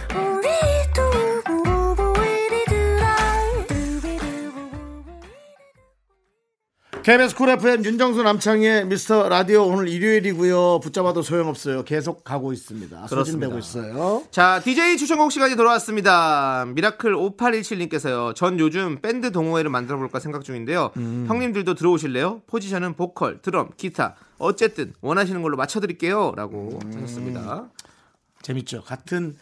KBS 7.04 7.36
쿨 7.36 7.50
FM 7.50 7.84
윤정수 7.84 8.22
남창희의 8.22 8.86
미스터 8.86 9.28
라디오 9.28 9.66
오늘 9.66 9.88
일요일이고요. 9.88 10.82
붙잡아도 10.82 11.24
소용없어요. 11.24 11.84
계속 11.84 12.24
가고 12.24 12.54
있습니다. 12.54 13.08
소진되고 13.08 13.58
있어요. 13.58 14.24
자, 14.30 14.62
DJ 14.64 14.98
추천곡 14.98 15.32
시간이 15.32 15.56
돌아왔습니다. 15.56 16.66
미라클 16.68 17.16
5817님께서요. 17.16 18.36
전 18.36 18.60
요즘 18.60 19.02
밴드 19.02 19.32
동호회를 19.32 19.72
만들어 19.72 19.98
볼까 19.98 20.20
생각 20.20 20.44
중인데요. 20.44 20.92
음. 20.98 21.26
형님들도 21.28 21.74
들어오실래요? 21.74 22.44
포지션은 22.46 22.94
보컬, 22.94 23.42
드럼, 23.42 23.70
기타. 23.78 24.16
어쨌든 24.38 24.94
원하시는 25.02 25.42
걸로 25.42 25.58
맞춰 25.58 25.80
드릴게요. 25.80 26.34
라고 26.36 26.78
음. 26.86 26.94
하셨습니다. 26.94 27.68
재밌죠. 28.44 28.84
같은 28.84 29.36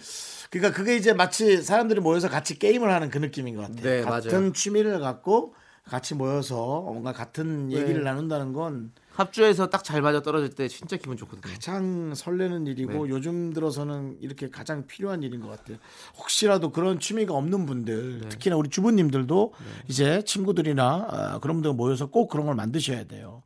그러니까 0.49 0.75
그게 0.75 0.95
이제 0.95 1.11
마치 1.13 1.61
사람들이 1.61 1.99
모여서 1.99 2.29
같이 2.29 2.57
게임을 2.57 2.89
하는 2.89 3.09
그 3.09 3.17
느낌인 3.17 3.55
것 3.57 3.63
같아요. 3.63 3.81
네, 3.83 4.01
같은 4.01 4.31
맞아요. 4.31 4.53
취미를 4.53 4.99
갖고 5.01 5.53
같이 5.89 6.15
모여서 6.15 6.81
뭔가 6.81 7.11
같은 7.11 7.67
네. 7.69 7.77
얘기를 7.77 8.03
나눈다는 8.03 8.53
건 8.53 8.91
합주해서 9.13 9.69
딱 9.69 9.83
잘 9.83 10.01
맞아 10.01 10.21
떨어질 10.21 10.49
때 10.55 10.67
진짜 10.67 10.95
기분 10.97 11.17
좋거든요. 11.17 11.51
가장 11.51 12.13
설레는 12.15 12.67
일이고 12.67 13.05
네. 13.05 13.09
요즘 13.09 13.51
들어서는 13.53 14.17
이렇게 14.21 14.49
가장 14.49 14.85
필요한 14.87 15.23
일인 15.23 15.41
것 15.41 15.49
같아요. 15.49 15.77
혹시라도 16.17 16.71
그런 16.71 16.99
취미가 16.99 17.33
없는 17.33 17.65
분들, 17.65 18.21
네. 18.21 18.29
특히나 18.29 18.55
우리 18.55 18.69
주부님들도 18.69 19.53
이제 19.87 20.21
친구들이나 20.25 21.07
아, 21.09 21.39
그런 21.39 21.57
분들 21.57 21.73
모여서 21.73 22.05
꼭 22.05 22.29
그런 22.29 22.45
걸 22.45 22.55
만드셔야 22.55 23.05
돼요. 23.05 23.41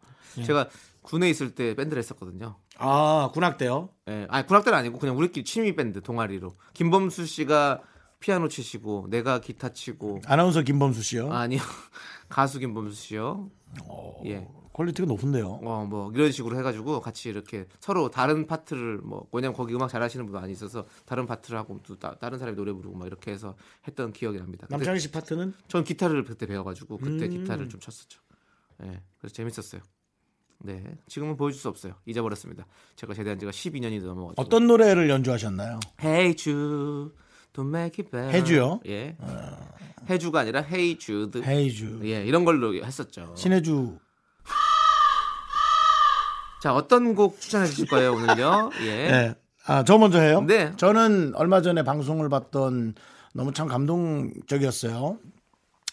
제가 0.45 0.69
군에 1.01 1.29
있을 1.29 1.55
때 1.55 1.75
밴드를 1.75 1.99
했었거든요. 1.99 2.55
아 2.77 3.29
군악 3.33 3.57
때요? 3.57 3.89
예, 4.09 4.25
아니 4.29 4.45
군악 4.47 4.63
때는 4.65 4.77
아니고 4.79 4.99
그냥 4.99 5.17
우리끼리 5.17 5.43
취미 5.45 5.75
밴드 5.75 6.01
동아리로. 6.01 6.55
김범수 6.73 7.25
씨가 7.25 7.81
피아노 8.23 8.47
치시고 8.47 9.07
내가 9.09 9.41
기타 9.41 9.73
치고 9.73 10.21
아나운서 10.25 10.61
김범수 10.61 11.03
씨요. 11.03 11.29
아니요 11.33 11.59
가수 12.29 12.57
김범수 12.59 12.95
씨요. 12.95 13.49
어. 13.85 14.21
예. 14.25 14.47
quality가 14.71 15.05
높은데요. 15.05 15.59
어 15.61 15.85
뭐 15.85 16.09
이런 16.13 16.31
식으로 16.31 16.57
해가지고 16.57 17.01
같이 17.01 17.27
이렇게 17.27 17.67
서로 17.81 18.09
다른 18.09 18.47
파트를 18.47 18.99
뭐 18.99 19.27
왜냐면 19.33 19.55
거기 19.57 19.75
음악 19.75 19.89
잘하시는 19.89 20.25
분 20.25 20.33
많이 20.39 20.53
있어서 20.53 20.85
다른 21.05 21.25
파트를 21.25 21.59
하고 21.59 21.79
또 21.85 21.99
따, 21.99 22.15
다른 22.15 22.39
사람이 22.39 22.55
노래 22.55 22.71
부르고 22.71 22.95
막 22.97 23.05
이렇게 23.07 23.31
해서 23.31 23.55
했던 23.85 24.13
기억이 24.13 24.37
납니다. 24.39 24.67
남창희 24.69 24.99
씨 25.01 25.11
파트는 25.11 25.53
전 25.67 25.83
기타를 25.83 26.23
그때 26.23 26.45
배워가지고 26.45 26.97
그때 26.99 27.25
음. 27.25 27.29
기타를 27.29 27.67
좀 27.67 27.81
쳤었죠. 27.81 28.21
예, 28.83 29.01
그래서 29.19 29.35
재밌었어요. 29.35 29.81
네, 30.59 30.81
지금은 31.07 31.35
보여줄 31.35 31.59
수 31.59 31.67
없어요. 31.67 31.95
잊어버렸습니다. 32.05 32.65
제가 32.95 33.13
제대한 33.13 33.37
지가 33.37 33.51
12년이 33.51 34.01
넘어가지고. 34.01 34.41
어떤 34.41 34.65
노래를 34.65 35.09
연주하셨나요? 35.09 35.81
Hey 36.01 36.33
Jude, 36.37 37.13
don't 37.53 37.69
make 37.69 38.03
it 38.03 38.11
better. 38.11 38.31
해주요? 38.31 38.79
예. 38.87 39.15
해주가 40.09 40.41
아니라 40.41 40.61
Hey 40.61 40.97
Jude. 40.97 41.41
헤이주, 41.43 42.01
예, 42.03 42.23
이런 42.25 42.43
걸로 42.45 42.73
했었죠. 42.73 43.33
신해주. 43.37 43.97
자, 46.61 46.73
어떤 46.73 47.13
곡 47.15 47.39
추천해 47.39 47.65
주실 47.67 47.87
거예요, 47.87 48.13
오늘요? 48.13 48.71
예. 48.81 48.85
네. 49.11 49.35
아, 49.65 49.83
저 49.83 49.97
먼저 49.97 50.19
해요? 50.19 50.41
네. 50.45 50.73
저는 50.77 51.33
얼마 51.35 51.61
전에 51.61 51.83
방송을 51.83 52.29
봤던 52.29 52.95
너무 53.33 53.53
참 53.53 53.67
감동적이었어요. 53.67 55.17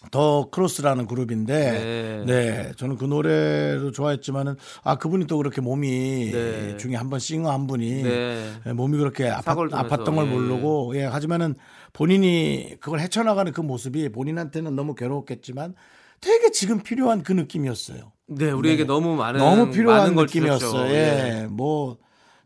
더 0.09 0.49
크로스라는 0.49 1.05
그룹인데, 1.05 2.23
네. 2.25 2.25
네. 2.25 2.71
저는 2.75 2.97
그 2.97 3.05
노래도 3.05 3.91
좋아했지만은, 3.91 4.55
아, 4.83 4.95
그분이 4.97 5.27
또 5.27 5.37
그렇게 5.37 5.61
몸이 5.61 6.31
네. 6.31 6.77
중에 6.77 6.95
한 6.95 7.09
번 7.11 7.19
싱어 7.19 7.51
한 7.51 7.67
분이 7.67 8.03
네. 8.03 8.51
예, 8.65 8.73
몸이 8.73 8.97
그렇게 8.97 9.25
통해서, 9.25 9.43
아팠던 9.53 10.15
걸 10.15 10.25
예. 10.25 10.29
모르고, 10.31 10.93
예, 10.95 11.03
하지만은 11.03 11.53
본인이 11.93 12.77
그걸 12.79 12.99
헤쳐나가는 12.99 13.51
그 13.51 13.61
모습이 13.61 14.09
본인한테는 14.09 14.75
너무 14.75 14.95
괴로웠겠지만 14.95 15.75
되게 16.19 16.49
지금 16.51 16.81
필요한 16.81 17.21
그 17.21 17.33
느낌이었어요. 17.33 18.11
네, 18.27 18.49
우리에게 18.49 18.85
너무 18.85 19.15
많은 19.15 19.39
너무 19.39 19.69
필요한 19.71 19.99
많은 20.01 20.15
걸 20.15 20.25
느낌이었어요. 20.25 20.87
주셨죠. 20.87 20.93
예. 20.95 21.47
뭐 21.49 21.97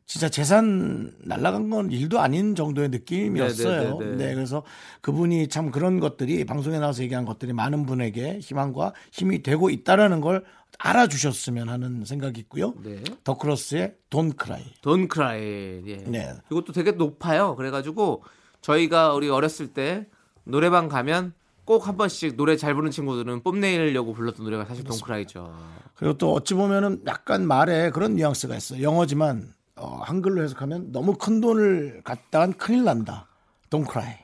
진짜 0.06 0.30
재산 0.30 1.12
날라간 1.24 1.70
건 1.70 1.92
일도 1.92 2.20
아닌 2.20 2.54
정도의 2.56 2.90
느낌이었어요. 2.90 3.98
네, 3.98 4.06
네, 4.06 4.12
네, 4.12 4.18
네, 4.18 4.26
네. 4.28 4.36
그래서 4.36 4.64
그분이 5.02 5.48
참 5.48 5.72
그런 5.72 6.00
것들이 6.00 6.46
방송에 6.46 6.78
나와서 6.78 7.02
얘기한 7.04 7.26
것들이 7.26 7.54
많은 7.54 7.86
분에게 7.86 8.40
희망과 8.40 8.94
힘이 9.12 9.42
되고 9.42 9.70
있다라는 9.70 10.22
걸 10.22 10.46
알아주셨으면 10.78 11.70
하는 11.70 12.06
생각이 12.06 12.40
있고요. 12.42 12.74
네. 12.84 13.04
더크로스의 13.24 13.96
Don't 14.10 14.34
Cry. 14.34 14.64
Don't 14.82 15.08
Cry. 15.08 15.82
예. 15.88 15.96
네. 16.06 16.34
이것도 16.52 16.74
되게 16.74 16.92
높아요. 16.92 17.56
그래가지고 17.56 18.24
저희가 18.62 19.14
우리 19.14 19.30
어렸을 19.30 19.68
때 19.68 20.08
노래방 20.44 20.88
가면 20.88 21.34
꼭 21.66 21.88
한 21.88 21.98
번씩 21.98 22.36
노래 22.36 22.58
잘 22.58 22.76
부르는 22.76 22.92
친구들은 22.92 23.42
뽐내려고 23.42 24.14
불렀던 24.14 24.44
노래가 24.44 24.66
사실 24.66 24.84
Don't 24.84 25.00
Cry죠. 25.00 25.52
그리고 25.96 26.16
또 26.18 26.34
어찌 26.34 26.54
보면은 26.54 27.02
약간 27.08 27.48
말에 27.48 27.90
그런 27.90 28.16
뉘앙스가 28.16 28.56
있어요. 28.56 28.84
영어지만 28.84 29.52
어, 29.78 30.00
한글로 30.04 30.44
해석하면 30.44 30.92
너무 30.92 31.16
큰 31.16 31.42
돈을 31.42 32.02
갖다간 32.04 32.54
큰일 32.54 32.84
난다. 32.86 33.28
Don't 33.70 33.90
cry. 33.90 34.18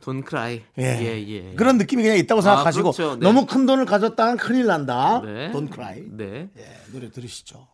돈 0.00 0.22
크라이. 0.22 0.62
예. 0.78 0.82
예, 1.00 1.28
예. 1.28 1.54
그런 1.54 1.78
느낌이 1.78 2.02
그냥 2.02 2.18
있다고 2.18 2.40
생각하시고 2.40 2.92
그렇죠. 2.92 3.16
네. 3.16 3.24
너무 3.24 3.46
큰 3.46 3.66
돈을 3.66 3.84
가졌다간 3.86 4.36
큰일 4.36 4.66
난다. 4.66 5.20
네. 5.24 5.50
Don't 5.50 5.72
cry. 5.72 6.04
네. 6.10 6.48
예, 6.56 6.76
노래 6.92 7.10
들으시죠. 7.10 7.66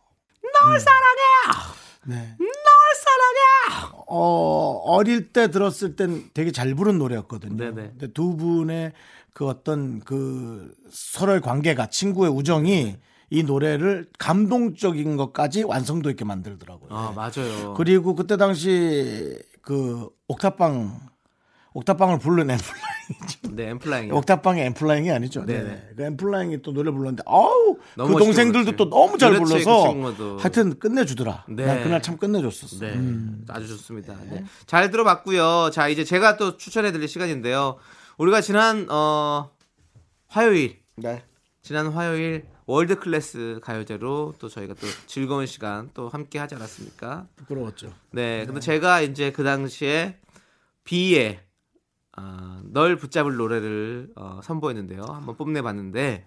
널 0.63 0.79
사랑해. 0.79 1.75
네. 2.05 2.35
널 2.39 2.47
사랑해. 2.95 3.93
어, 4.07 4.81
어릴 4.85 5.31
때 5.33 5.51
들었을 5.51 5.95
땐 5.95 6.29
되게 6.33 6.51
잘 6.51 6.73
부른 6.73 6.97
노래였거든요. 6.97 7.57
네네. 7.57 7.89
근데 7.91 8.07
두 8.13 8.35
분의 8.37 8.93
그 9.33 9.47
어떤 9.47 9.99
그 9.99 10.73
서로의 10.89 11.41
관계가 11.41 11.87
친구의 11.87 12.31
우정이 12.31 12.97
이 13.33 13.43
노래를 13.43 14.07
감동적인 14.19 15.15
것까지 15.15 15.63
완성도 15.63 16.09
있게 16.09 16.25
만들더라고요. 16.25 16.89
아, 16.91 17.13
맞아요. 17.15 17.73
그리고 17.75 18.13
그때 18.13 18.35
당시 18.35 19.39
그 19.61 20.09
옥탑방 20.27 20.99
옥탑방을 21.73 22.19
부른 22.19 22.49
엔플라잉 22.49 23.55
네, 23.55 23.69
엔플라잉. 23.69 24.13
옥탑방의 24.13 24.65
엔플라잉이 24.65 25.11
아니죠. 25.11 25.45
네네. 25.45 25.63
네. 25.63 25.89
그 25.95 26.03
엔플라잉이 26.03 26.61
또 26.61 26.73
노래 26.73 26.91
불렀는데 26.91 27.23
아우 27.25 27.77
그 27.95 28.17
동생들도 28.17 28.75
또 28.75 28.89
너무 28.89 29.17
잘 29.17 29.31
그렇지, 29.31 29.53
그 29.53 29.59
불러서 29.63 29.89
친구도. 29.89 30.37
하여튼 30.37 30.77
끝내주더라. 30.77 31.45
네. 31.47 31.65
난 31.65 31.83
그날 31.83 32.01
참 32.01 32.17
끝내줬었어. 32.17 32.79
네, 32.79 32.93
음. 32.95 33.45
아주 33.47 33.65
좋습니다. 33.69 34.13
네. 34.29 34.43
잘 34.65 34.91
들어봤고요. 34.91 35.69
자, 35.71 35.87
이제 35.87 36.03
제가 36.03 36.35
또 36.35 36.57
추천해드릴 36.57 37.07
시간인데요. 37.07 37.77
우리가 38.17 38.41
지난 38.41 38.87
어 38.89 39.51
화요일, 40.27 40.79
네. 40.97 41.23
지난 41.61 41.87
화요일 41.87 42.51
월드 42.71 42.95
클래스 42.95 43.59
가요제로 43.61 44.33
또 44.39 44.47
저희가 44.47 44.75
또 44.75 44.87
즐거운 45.05 45.45
시간 45.45 45.89
또 45.93 46.07
함께 46.07 46.39
하지 46.39 46.55
않았습니까? 46.55 47.27
부끄러웠죠. 47.35 47.93
네, 48.11 48.45
근데 48.45 48.61
제가 48.61 49.01
이제 49.01 49.33
그 49.33 49.43
당시에 49.43 50.17
비의 50.85 51.41
아, 52.13 52.61
널 52.63 52.95
붙잡을 52.95 53.35
노래를 53.35 54.11
어, 54.15 54.39
선보였는데요. 54.41 55.03
한번 55.03 55.35
뽐내봤는데 55.35 56.25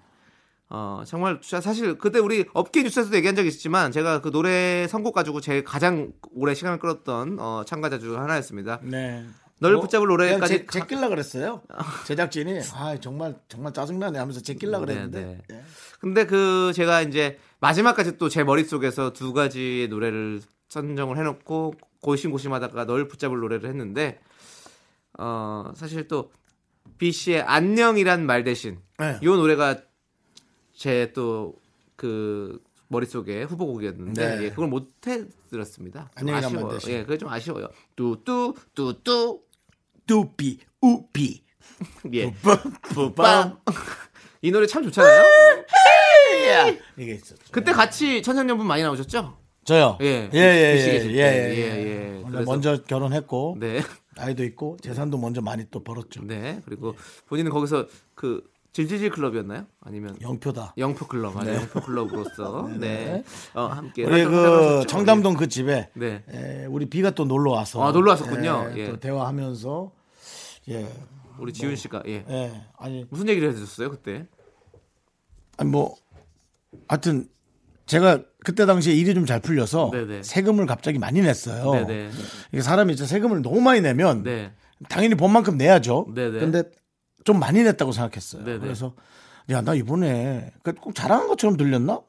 어, 0.68 1.02
정말 1.06 1.40
사실 1.42 1.96
그때 1.96 2.18
우리 2.18 2.44
업계 2.52 2.82
뉴스에서도 2.82 3.16
얘기한 3.16 3.34
적이 3.34 3.48
있지만 3.48 3.90
제가 3.90 4.20
그 4.20 4.30
노래 4.30 4.86
선곡 4.86 5.14
가지고 5.14 5.40
제일 5.40 5.64
가장 5.64 6.12
오래 6.30 6.52
시간을 6.52 6.78
끌었던 6.78 7.38
어, 7.40 7.62
참가자 7.66 7.98
중 7.98 8.20
하나였습니다. 8.20 8.80
네. 8.82 9.24
널 9.68 9.80
붙잡을 9.80 10.06
노래까지 10.08 10.66
제, 10.66 10.66
제낄라 10.80 11.08
그랬어요. 11.08 11.62
제작진이 12.06 12.60
아 12.74 12.98
정말 13.00 13.36
정말 13.48 13.72
짜증나네 13.72 14.18
하면서 14.18 14.40
제낄라 14.40 14.78
그랬는데 14.80 15.20
네, 15.24 15.42
예. 15.52 15.62
근데 16.00 16.26
그 16.26 16.72
제가 16.74 17.02
이제 17.02 17.38
마지막까지 17.60 18.18
또 18.18 18.28
제 18.28 18.44
머릿속에서 18.44 19.12
두 19.12 19.32
가지의 19.32 19.88
노래를 19.88 20.40
선정을 20.68 21.16
해 21.18 21.22
놓고 21.22 21.74
고심고심하다가 22.00 22.84
널 22.86 23.08
붙잡을 23.08 23.38
노래를 23.38 23.68
했는데 23.70 24.20
어 25.18 25.72
사실 25.76 26.08
또 26.08 26.30
B 26.98 27.12
씨의 27.12 27.42
안녕이란 27.42 28.26
말 28.26 28.44
대신 28.44 28.78
네. 28.98 29.18
이 29.22 29.26
노래가 29.26 29.80
제 30.74 31.12
또 31.12 31.54
그 31.96 32.60
머릿속에 32.88 33.44
후보곡이었는데 33.44 34.36
네. 34.38 34.44
예, 34.44 34.50
그걸 34.50 34.68
못 34.68 34.92
해 35.06 35.22
들었습니다. 35.50 36.10
좀 36.18 36.28
안녕이란 36.28 36.52
말 36.52 36.58
아쉬워요. 36.58 36.74
대신. 36.74 36.92
예, 36.92 37.02
그게 37.04 37.18
좀 37.18 37.28
아쉬워요. 37.28 37.68
뚜뚜 37.96 38.54
뚜뚜 38.74 39.40
뚜삐 40.06 40.58
우삐 40.80 41.42
예. 42.12 42.32
뿌밤 42.94 43.58
이 44.42 44.50
노래 44.50 44.66
참 44.66 44.82
좋잖아요. 44.84 45.22
이게 46.98 47.14
있었죠. 47.14 47.42
그때 47.50 47.72
같이 47.72 48.22
천생연분 48.22 48.66
많이 48.66 48.82
나오셨죠? 48.82 49.38
저요. 49.64 49.98
예. 50.02 50.28
예 50.34 50.38
예예 50.38 50.98
때. 51.00 51.10
예, 51.14 51.16
예, 51.16 51.18
예, 51.18 51.84
예. 51.86 52.20
원래 52.22 52.30
그래서- 52.30 52.50
먼저 52.50 52.82
결혼했고 52.82 53.56
네. 53.58 53.80
아이도 54.18 54.44
있고 54.44 54.76
재산도 54.82 55.16
먼저 55.18 55.40
많이 55.40 55.64
또 55.70 55.82
벌었죠. 55.82 56.22
네. 56.24 56.60
그리고 56.66 56.94
본인은 57.28 57.50
거기서 57.50 57.86
그 58.14 58.42
질질질 58.74 59.10
클럽이었나요? 59.10 59.66
아니면 59.80 60.16
영표다. 60.20 60.74
영표 60.76 61.06
클럽 61.06 61.32
맞아요. 61.36 61.54
영표 61.60 61.80
클럽으로서 61.80 62.68
네. 62.80 63.22
어, 63.54 63.66
함께 63.66 64.04
우리 64.04 64.24
그? 64.24 64.82
청담동 64.88 65.34
그 65.34 65.46
집에 65.48 65.90
네. 65.94 66.24
에, 66.28 66.66
우리 66.66 66.86
비가 66.86 67.10
또 67.12 67.24
놀러 67.24 67.52
와서 67.52 67.80
아, 67.84 67.92
놀러 67.92 68.10
왔었군요. 68.10 68.72
예, 68.74 68.78
예. 68.80 68.86
또 68.90 68.98
대화하면서 68.98 69.92
예, 70.70 70.88
우리 71.38 71.52
지훈 71.52 71.76
씨가 71.76 72.02
예. 72.08 72.24
예, 72.28 72.62
아니 72.76 73.06
무슨 73.10 73.28
얘기를 73.28 73.48
해주셨어요 73.50 73.90
그때? 73.92 74.26
아니 75.56 75.70
뭐 75.70 75.94
하여튼 76.88 77.28
제가 77.86 78.22
그때 78.40 78.66
당시에 78.66 78.92
일이 78.92 79.14
좀 79.14 79.24
잘 79.24 79.38
풀려서 79.38 79.90
네네. 79.92 80.24
세금을 80.24 80.66
갑자기 80.66 80.98
많이 80.98 81.20
냈어요. 81.20 81.70
네네. 81.86 82.10
이게 82.50 82.60
사람이 82.60 82.92
이제 82.92 83.06
세금을 83.06 83.40
너무 83.42 83.60
많이 83.60 83.80
내면 83.80 84.24
네. 84.24 84.50
당연히 84.88 85.14
본 85.14 85.30
만큼 85.32 85.56
내야죠. 85.56 86.08
네네. 86.12 86.40
근데 86.40 86.64
좀 87.24 87.38
많이 87.40 87.62
냈다고 87.62 87.92
생각했어요. 87.92 88.44
네네. 88.44 88.58
그래서 88.60 88.94
야 89.50 89.60
나 89.60 89.74
이번에 89.74 90.52
그꼭 90.62 90.94
자랑한 90.94 91.28
것처럼 91.28 91.56
들렸나? 91.56 92.00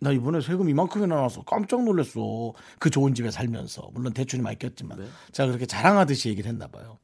나 0.00 0.12
이번에 0.12 0.40
세금 0.40 0.68
이만큼이나 0.68 1.16
나와서 1.16 1.42
깜짝 1.42 1.84
놀랐어. 1.84 2.52
그 2.78 2.90
좋은 2.90 3.14
집에 3.14 3.30
살면서 3.30 3.90
물론 3.92 4.12
대출이 4.12 4.40
많이 4.42 4.58
꼈지만 4.58 4.98
네. 4.98 5.04
제가 5.32 5.48
그렇게 5.48 5.66
자랑하듯이 5.66 6.30
얘기를 6.30 6.48
했나 6.50 6.66
봐요. 6.68 6.98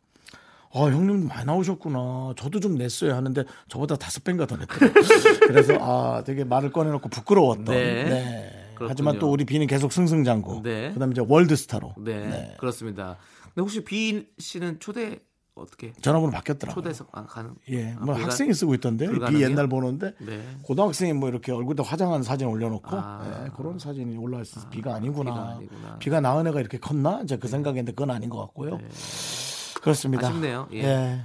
아 0.73 0.81
형님 0.81 1.29
많이 1.29 1.45
나오셨구나. 1.47 2.35
저도 2.37 2.61
좀 2.61 2.75
냈어요 2.77 3.15
하는데 3.15 3.45
저보다 3.69 3.97
다섯 3.97 4.25
배인가 4.25 4.47
더 4.47 4.57
냈더라고요. 4.57 4.93
그래서 5.47 5.75
아 5.81 6.23
되게 6.25 6.45
말을 6.45 6.73
꺼내놓고 6.73 7.09
부끄러웠던. 7.09 7.65
네. 7.67 8.05
네. 8.05 8.53
하지만 8.79 9.19
또 9.19 9.31
우리 9.31 9.45
비는 9.45 9.67
계속 9.69 9.93
승승장구. 9.93 10.63
네. 10.63 10.93
그다음에 10.93 11.13
이제 11.13 11.23
월드스타로. 11.27 11.95
네. 11.99 12.55
그렇습니다. 12.59 13.17
근데 13.45 13.61
혹시 13.61 13.85
비 13.85 14.27
씨는 14.39 14.81
초대 14.81 15.19
어떻게 15.57 15.93
전화번호 16.03 16.33
바뀌었더라고요. 16.33 16.75
초대해서 16.83 17.07
아, 17.13 17.25
가는? 17.25 17.53
예, 17.71 17.93
아, 17.93 17.97
뭐 18.05 18.15
불가- 18.15 18.25
학생이 18.25 18.53
쓰고 18.53 18.75
있던데 18.75 19.09
비? 19.31 19.43
옛날 19.43 19.69
보는데 19.69 20.13
네. 20.19 20.43
고등학생이 20.63 21.15
뭐 21.15 21.29
이렇게 21.31 21.51
얼굴에 21.51 21.77
화장한 21.83 22.23
사진 22.23 22.47
올려놓고 22.47 22.89
아. 22.93 23.45
예, 23.47 23.51
그런 23.57 23.79
사진이 23.79 24.17
올라와 24.19 24.43
있어서 24.43 24.69
비가 24.69 24.95
아니구나. 24.95 25.33
비가 25.33 25.49
아니구나. 25.57 25.99
비가 25.99 26.21
나은 26.21 26.47
애가 26.49 26.61
이렇게 26.61 26.79
컸나? 26.79 27.21
이제 27.25 27.37
그 27.39 27.49
생각인데 27.49 27.93
그건 27.93 28.11
아닌 28.11 28.29
것 28.29 28.39
같고요. 28.39 28.79
그렇습니다. 29.81 30.29
아쉽네요. 30.29 30.69
예. 30.73 30.83
예. 30.85 31.21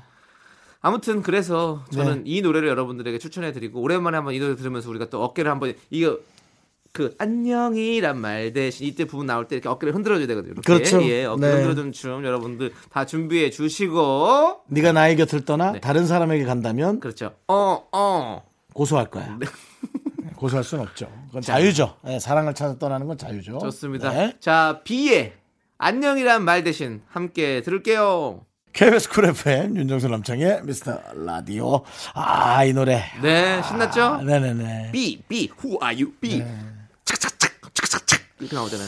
아무튼 0.84 1.22
그래서 1.22 1.84
저는 1.92 2.24
네. 2.24 2.32
이 2.32 2.42
노래를 2.42 2.68
여러분들에게 2.70 3.20
추천해드리고 3.20 3.80
오랜만에 3.82 4.16
한번 4.16 4.34
이 4.34 4.40
노래 4.40 4.56
들으면서 4.56 4.90
우리가 4.90 5.10
또 5.10 5.24
어깨를 5.24 5.52
한번 5.52 5.74
이거 5.92 6.18
그 6.94 7.16
안녕이란 7.18 8.18
말 8.20 8.52
대신 8.54 8.86
이때 8.86 9.06
부분 9.06 9.26
나올 9.26 9.48
때 9.48 9.56
이렇게 9.56 9.70
어깨를 9.70 9.96
흔들어줘야 9.96 10.28
되거든요. 10.28 10.54
이렇게. 10.54 10.66
그렇죠. 10.66 11.02
예, 11.04 11.26
어깨 11.26 11.42
네. 11.42 11.54
흔들어주는 11.54 11.92
춤 11.94 12.26
여러분들 12.26 12.74
다 12.90 13.06
준비해 13.06 13.50
주시고 13.50 14.62
네가 14.68 14.92
나의 14.92 15.16
곁을 15.16 15.46
떠나 15.46 15.72
네. 15.74 15.80
다른 15.80 16.06
사람에게 16.06 16.44
간다면 16.44 17.00
그렇죠. 17.00 17.34
어 17.48 17.84
어. 17.92 18.44
고소할 18.74 19.10
거야. 19.10 19.38
네. 19.40 19.46
고소할 20.36 20.64
수는 20.64 20.84
없죠. 20.86 21.08
그건 21.28 21.42
자유죠. 21.42 21.96
예, 22.08 22.20
사랑을 22.20 22.54
찾아 22.54 22.78
떠나는 22.78 23.08
건 23.08 23.18
자유죠. 23.18 23.60
좋습니다. 23.60 24.12
네. 24.12 24.34
자 24.40 24.82
비의 24.84 25.34
안녕이란 25.78 26.44
말 26.44 26.64
대신 26.64 27.02
함께 27.08 27.62
들을게요. 27.62 28.42
KBS 28.74 29.10
쿨 29.10 29.26
FM 29.26 29.76
윤정수 29.78 30.08
남창희의 30.08 30.62
미스터 30.64 31.00
라디오. 31.14 31.84
아, 32.14 32.64
이 32.64 32.74
노래. 32.74 33.04
네 33.22 33.62
신났죠? 33.64 34.02
아, 34.04 34.22
네네네. 34.22 34.92
비, 34.94 35.22
비, 35.28 35.50
who 35.62 35.78
are 35.84 35.96
you? 36.02 36.14
비. 36.22 36.42
착착착. 37.06 37.52
이렇게 38.40 38.56
나오잖아요. 38.56 38.88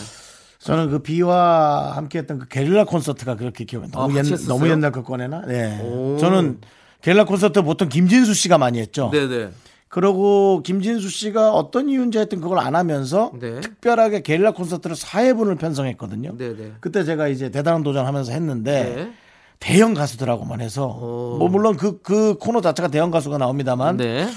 저는 0.59 0.89
그 0.89 0.99
비와 0.99 1.97
함께했던 1.97 2.39
그 2.39 2.47
게릴라 2.47 2.85
콘서트가 2.85 3.35
그렇게 3.35 3.65
기억이 3.65 3.91
나요. 3.91 4.03
아, 4.03 4.07
너무, 4.07 4.15
같이 4.15 4.31
옛? 4.31 4.39
너무 4.47 4.69
옛날 4.69 4.91
거 4.91 5.03
꺼내나? 5.03 5.41
네. 5.45 5.79
오. 5.81 6.17
저는 6.17 6.61
게릴라 7.01 7.25
콘서트 7.25 7.61
보통 7.63 7.89
김진수 7.89 8.33
씨가 8.33 8.57
많이 8.57 8.79
했죠. 8.79 9.09
네네. 9.11 9.49
그러고 9.89 10.63
김진수 10.63 11.09
씨가 11.09 11.51
어떤 11.51 11.89
이유인지 11.89 12.17
하여튼 12.17 12.41
그걸 12.41 12.59
안 12.59 12.75
하면서 12.75 13.31
네. 13.39 13.59
특별하게 13.59 14.21
게릴라 14.21 14.51
콘서트를 14.51 14.95
4회분을 14.95 15.59
편성했거든요. 15.59 16.37
네네. 16.37 16.73
그때 16.79 17.03
제가 17.03 17.27
이제 17.27 17.51
대단한 17.51 17.83
도전 17.83 18.05
하면서 18.05 18.31
했는데 18.31 18.95
네. 18.95 19.13
대형 19.59 19.93
가수들하고만 19.93 20.61
해서 20.61 20.87
오. 20.87 21.37
뭐 21.37 21.49
물론 21.49 21.77
그, 21.77 22.01
그 22.01 22.37
코너 22.39 22.61
자체가 22.61 22.87
대형 22.87 23.11
가수가 23.11 23.37
나옵니다만 23.37 23.97
네. 23.97 24.27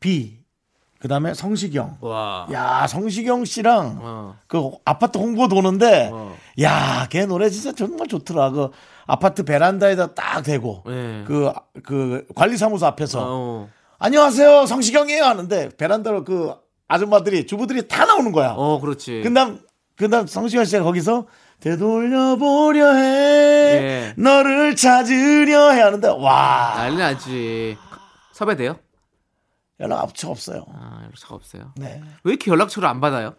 비 0.00 0.43
그다음에 1.04 1.34
성시경 1.34 1.98
와. 2.00 2.46
야 2.50 2.86
성시경 2.86 3.44
씨랑 3.44 3.98
어. 4.00 4.36
그 4.46 4.70
아파트 4.86 5.18
홍보 5.18 5.48
도는데 5.48 6.08
어. 6.10 6.34
야 6.62 7.06
걔 7.10 7.26
노래 7.26 7.50
진짜 7.50 7.72
정말 7.72 8.08
좋더라 8.08 8.50
그 8.52 8.70
아파트 9.06 9.44
베란다에다 9.44 10.14
딱 10.14 10.40
대고 10.42 10.82
네. 10.86 11.24
그그 11.26 12.26
관리 12.34 12.56
사무소 12.56 12.86
앞에서 12.86 13.20
어. 13.22 13.68
안녕하세요 13.98 14.64
성시경이에요 14.64 15.24
하는데 15.24 15.68
베란다로 15.76 16.24
그 16.24 16.54
아줌마들이 16.88 17.46
주부들이 17.46 17.86
다 17.86 18.06
나오는 18.06 18.32
거야 18.32 18.54
어, 18.56 18.80
그렇지. 18.80 19.20
그다음 19.24 19.60
그다음 19.96 20.26
성시경 20.26 20.64
씨가 20.64 20.84
거기서 20.84 21.26
되돌려보려 21.60 22.94
해 22.94 23.02
예. 23.02 24.14
너를 24.16 24.74
찾으려 24.74 25.72
해 25.72 25.82
하는데 25.82 26.08
와 26.08 26.72
난리 26.78 26.96
나지. 26.96 27.76
섭외돼요? 28.32 28.76
연락 29.80 30.00
앞차 30.02 30.28
없어요 30.28 30.64
아, 30.72 31.00
연락처가 31.02 31.34
없어요. 31.34 31.72
네 31.76 32.00
왜 32.22 32.32
이렇게 32.32 32.50
연락처를 32.50 32.88
안 32.88 33.00
받아요? 33.00 33.34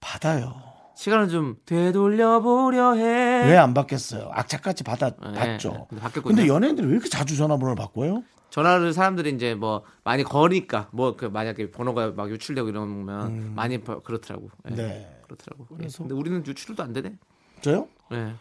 받아요 0.00 0.54
시간을 0.96 1.28
좀 1.28 1.56
되돌려보려 1.64 2.94
해. 2.94 3.46
왜 3.48 3.56
안 3.56 3.74
받겠어요 3.74 4.30
악착같이 4.32 4.84
받아 4.84 5.10
네, 5.10 5.32
받죠 5.32 5.86
근데. 5.88 6.02
근데 6.22 6.46
연예인들이 6.48 6.86
왜 6.86 6.92
이렇게 6.94 7.08
자주 7.08 7.36
전화번호를 7.36 7.74
바꿔요 7.76 8.22
전화를 8.50 8.92
사람들이 8.92 9.30
이제 9.30 9.54
뭐 9.54 9.82
많이 10.04 10.22
거니까 10.22 10.88
뭐 10.92 11.16
그 11.16 11.24
만약에 11.24 11.70
번호가 11.70 12.10
막 12.12 12.30
유출되고 12.30 12.68
이러면 12.68 13.54
많이 13.54 13.78
버- 13.78 14.00
그렇더라고. 14.02 14.50
예, 14.68 14.72
음. 14.72 14.76
네. 14.76 15.20
그렇더라고. 15.22 15.66
예, 15.72 15.76
그래서- 15.78 15.98
근데 16.02 16.14
우리는 16.14 16.44
유출도 16.46 16.82
안 16.82 16.92
되네. 16.92 17.14
저요 17.62 17.88
예. 18.12 18.34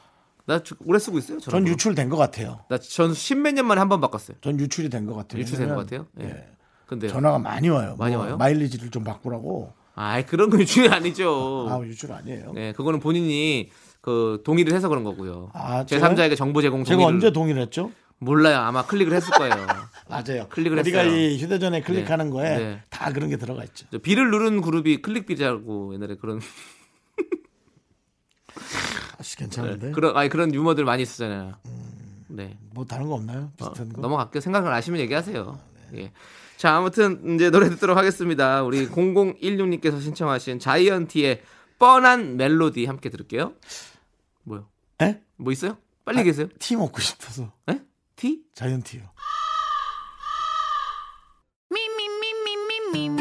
나 0.46 0.62
주- 0.64 0.76
오래 0.86 0.98
쓰고 1.00 1.18
있어요. 1.20 1.40
전 1.40 1.52
전화번호. 1.52 1.72
유출된 1.72 2.10
것 2.10 2.18
같아요 2.18 2.62
나전 2.70 3.14
십몇 3.14 3.54
년 3.54 3.66
만에 3.68 3.80
한 3.80 3.90
번 3.90 4.02
바꿨어요. 4.02 4.38
전 4.42 4.60
유출이 4.60 4.90
된 4.90 5.06
것 5.06 5.16
같아요 5.16 5.42
유출된 5.42 5.70
것 5.70 5.76
왜냐면, 5.90 6.08
같아요. 6.16 6.30
예. 6.30 6.36
예. 6.38 6.48
근데 6.88 7.08
전화가 7.08 7.40
많이 7.40 7.70
와요 7.70 7.96
많이 7.98 8.16
뭐 8.16 8.26
와요? 8.26 8.38
마일리지를 8.38 8.90
좀 8.92 9.04
바꾸라고 9.04 9.74
아, 9.96 10.22
그런 10.26 10.50
거 10.50 10.58
유출이 10.60 10.90
아니죠. 10.90 11.68
아 11.70 11.80
유출 11.86 12.12
아니에요 12.12 12.54
네, 12.54 12.74
그거는 12.74 13.00
본인이 13.00 13.70
그 14.02 14.42
동의를 14.44 14.74
해서 14.74 14.90
그런 14.90 15.04
거고요. 15.04 15.52
아, 15.54 15.86
제 15.86 15.98
제가요? 16.00 16.16
3자에게 16.16 16.36
정보 16.36 16.62
제공 16.62 16.84
제가 16.84 16.98
동의를 16.98 17.16
언제 17.16 17.32
동의를 17.32 17.62
했죠 17.62 17.92
몰라요. 18.18 18.58
아마 18.60 18.86
클릭을 18.86 19.14
했을 19.14 19.32
거예요. 19.34 19.54
맞아요 20.10 20.48
클릭을 20.50 20.80
우리가 20.80 21.00
했어요. 21.02 21.16
이 21.18 21.38
휴대전에 21.42 21.82
클릭하는 21.82 22.26
네. 22.26 22.32
거에 22.32 22.58
네. 22.58 22.82
다 22.90 23.12
그런 23.14 23.30
게 23.30 23.38
들어가 23.38 23.64
있죠 23.64 23.86
저 23.92 23.98
비를 24.00 24.30
누른 24.32 24.62
그룹이 24.62 25.02
클릭비자고 25.02 25.94
옛날에 25.94 26.16
그런 26.16 26.40
아씨 29.22 29.38
괜찮은데 29.38 29.92
그런 29.92 30.18
아니 30.18 30.30
그런 30.30 30.54
유머들 30.54 30.84
많이 30.84 31.04
있었잖아요. 31.04 31.54
네. 32.28 32.58
뭐 32.72 32.86
다른 32.86 33.08
거 33.08 33.14
없나요 33.14 33.52
어, 33.60 33.70
비슷한 33.72 33.94
거 33.94 34.02
넘어갈게요. 34.02 34.42
생각을 34.42 34.74
아시면 34.74 35.00
얘기하세요. 35.02 35.60
예. 35.98 36.12
자, 36.58 36.76
아무튼 36.76 37.36
이제 37.36 37.52
노래 37.52 37.70
듣도록 37.70 37.98
하겠습니다. 37.98 38.64
우리 38.64 38.88
0016님께서 38.90 40.02
신청하신 40.02 40.60
자이언티의 40.60 41.44
뻔한 41.78 42.36
멜로디 42.38 42.86
함께 42.86 43.10
들을게요. 43.10 43.54
뭐요? 44.44 44.68
에? 45.02 45.22
뭐 45.38 45.52
있어요? 45.52 45.78
빨리 46.04 46.20
얘기하세요. 46.20 46.48
티 46.58 46.76
먹고 46.76 47.00
싶어서 47.00 47.52
에? 47.70 47.80
티? 48.16 48.42
자이언티요 48.56 49.04
me, 52.94 53.21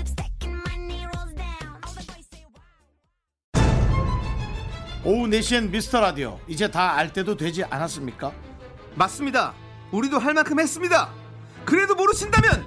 오후 5.03 5.27
4시엔 5.27 5.69
미스터 5.71 5.99
라디오. 5.99 6.39
이제 6.47 6.69
다 6.69 6.91
알 6.95 7.11
때도 7.11 7.35
되지 7.35 7.63
않았습니까? 7.63 8.31
맞습니다. 8.95 9.53
우리도 9.91 10.19
할 10.19 10.33
만큼 10.33 10.59
했습니다. 10.59 11.09
그래도 11.65 11.95
모르신다면 11.95 12.65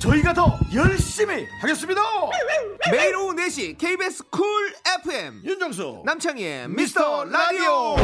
저희가 0.00 0.32
더 0.32 0.58
열심히 0.74 1.46
하겠습니다. 1.60 2.00
매일 2.90 3.16
오후 3.16 3.34
4시 3.34 3.76
KBS 3.78 4.24
쿨 4.30 4.44
FM 5.00 5.42
윤정수. 5.44 6.02
남창희의 6.04 6.68
미스터 6.68 7.24
라디오 7.24 7.96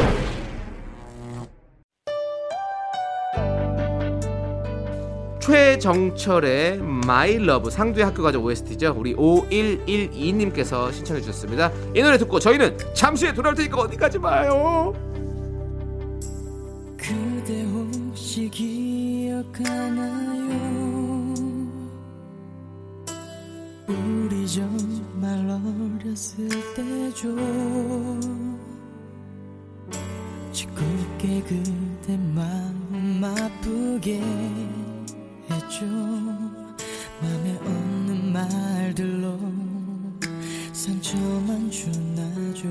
최정철의 5.45 6.79
My 6.79 7.37
Love 7.37 7.69
상두야 7.69 8.05
학교가자 8.05 8.45
OST죠. 8.45 8.95
우리 8.97 9.13
5112님께서 9.15 10.91
신청해 10.91 11.21
주셨습니다. 11.21 11.71
이 11.95 12.01
노래 12.01 12.17
듣고 12.17 12.39
저희는 12.39 12.75
잠시 12.95 13.25
후에 13.25 13.33
돌아올 13.33 13.53
테니까 13.53 13.77
어디 13.77 13.95
가지 13.95 14.17
마요. 14.17 14.91
그대 16.97 17.61
혹시 17.65 18.49
기억하나요 18.49 19.35
우리 23.87 24.47
정말 24.47 25.47
어렸을 26.01 26.49
때죠 26.73 27.27
짓궂게 30.51 31.43
그대 31.43 32.17
마음 32.33 33.21
아프게 33.23 34.23
했죠 35.49 35.85
맘에 37.21 37.57
없는 37.57 38.33
말들로 38.33 39.39
상처만 40.73 41.69
주나죠 41.71 42.69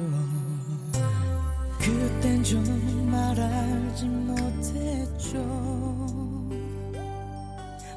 그땐 1.84 2.42
정말 2.42 3.38
알지 3.38 4.06
못했죠. 4.06 5.36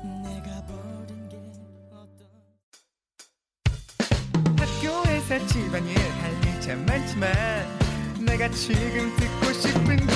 내가 0.04 0.62
버린 0.66 1.30
게 1.30 1.38
어떤 1.94 2.28
학교에서 4.58 5.48
집안일 5.48 5.98
할일참 5.98 6.86
많지만 6.86 7.32
내가 8.26 8.50
지금 8.52 9.16
듣고 9.16 9.54
싶은 9.54 10.07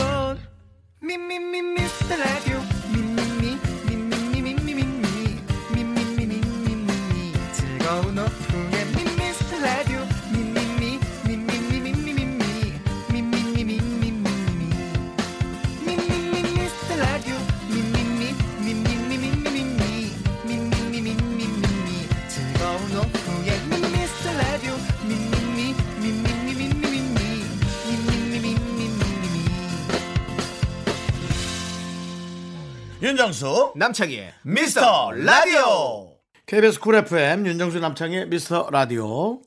윤정수 33.31 33.73
남창희의 33.77 34.33
미스터 34.41 35.11
라디오 35.13 36.11
KBS 36.45 36.81
쿨 36.81 36.95
FM 36.95 37.47
윤정수 37.47 37.79
남창희의 37.79 38.27
미스터 38.27 38.67
라디오 38.69 39.39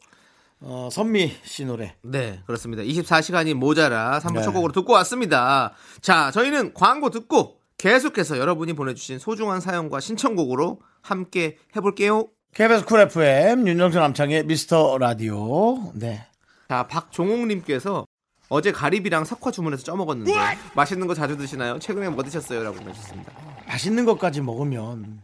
어, 0.60 0.88
선미 0.90 1.34
씨 1.44 1.66
노래. 1.66 1.94
네, 2.00 2.40
그렇습니다. 2.46 2.82
24시간이 2.82 3.52
모자라 3.52 4.20
3부 4.20 4.36
네. 4.36 4.42
첫 4.42 4.52
곡으로 4.52 4.72
듣고 4.72 4.94
왔습니다. 4.94 5.74
자, 6.00 6.30
저희는 6.30 6.72
광고 6.72 7.10
듣고 7.10 7.58
계속해서 7.76 8.38
여러분이 8.38 8.72
보내주신 8.72 9.18
소중한 9.18 9.60
사연과 9.60 10.00
신청곡으로 10.00 10.80
함께 11.02 11.58
해볼게요. 11.76 12.28
KBS 12.54 12.86
쿨 12.86 13.00
FM 13.00 13.68
윤정수 13.68 13.98
남창희의 13.98 14.46
미스터 14.46 14.96
라디오. 14.96 15.92
네. 15.92 16.26
자, 16.70 16.86
박종옥님께서 16.86 18.06
어제 18.48 18.72
가리비랑 18.72 19.26
석화 19.26 19.50
주문해서 19.50 19.84
쪄먹었는데 19.84 20.32
맛있는 20.74 21.06
거 21.06 21.12
자주 21.12 21.36
드시나요? 21.36 21.78
최근에 21.78 22.08
뭐 22.08 22.24
드셨어요? 22.24 22.62
라고 22.62 22.76
보내주셨습니다. 22.78 23.53
맛있는 23.74 24.04
것까지 24.04 24.40
먹으면 24.40 25.20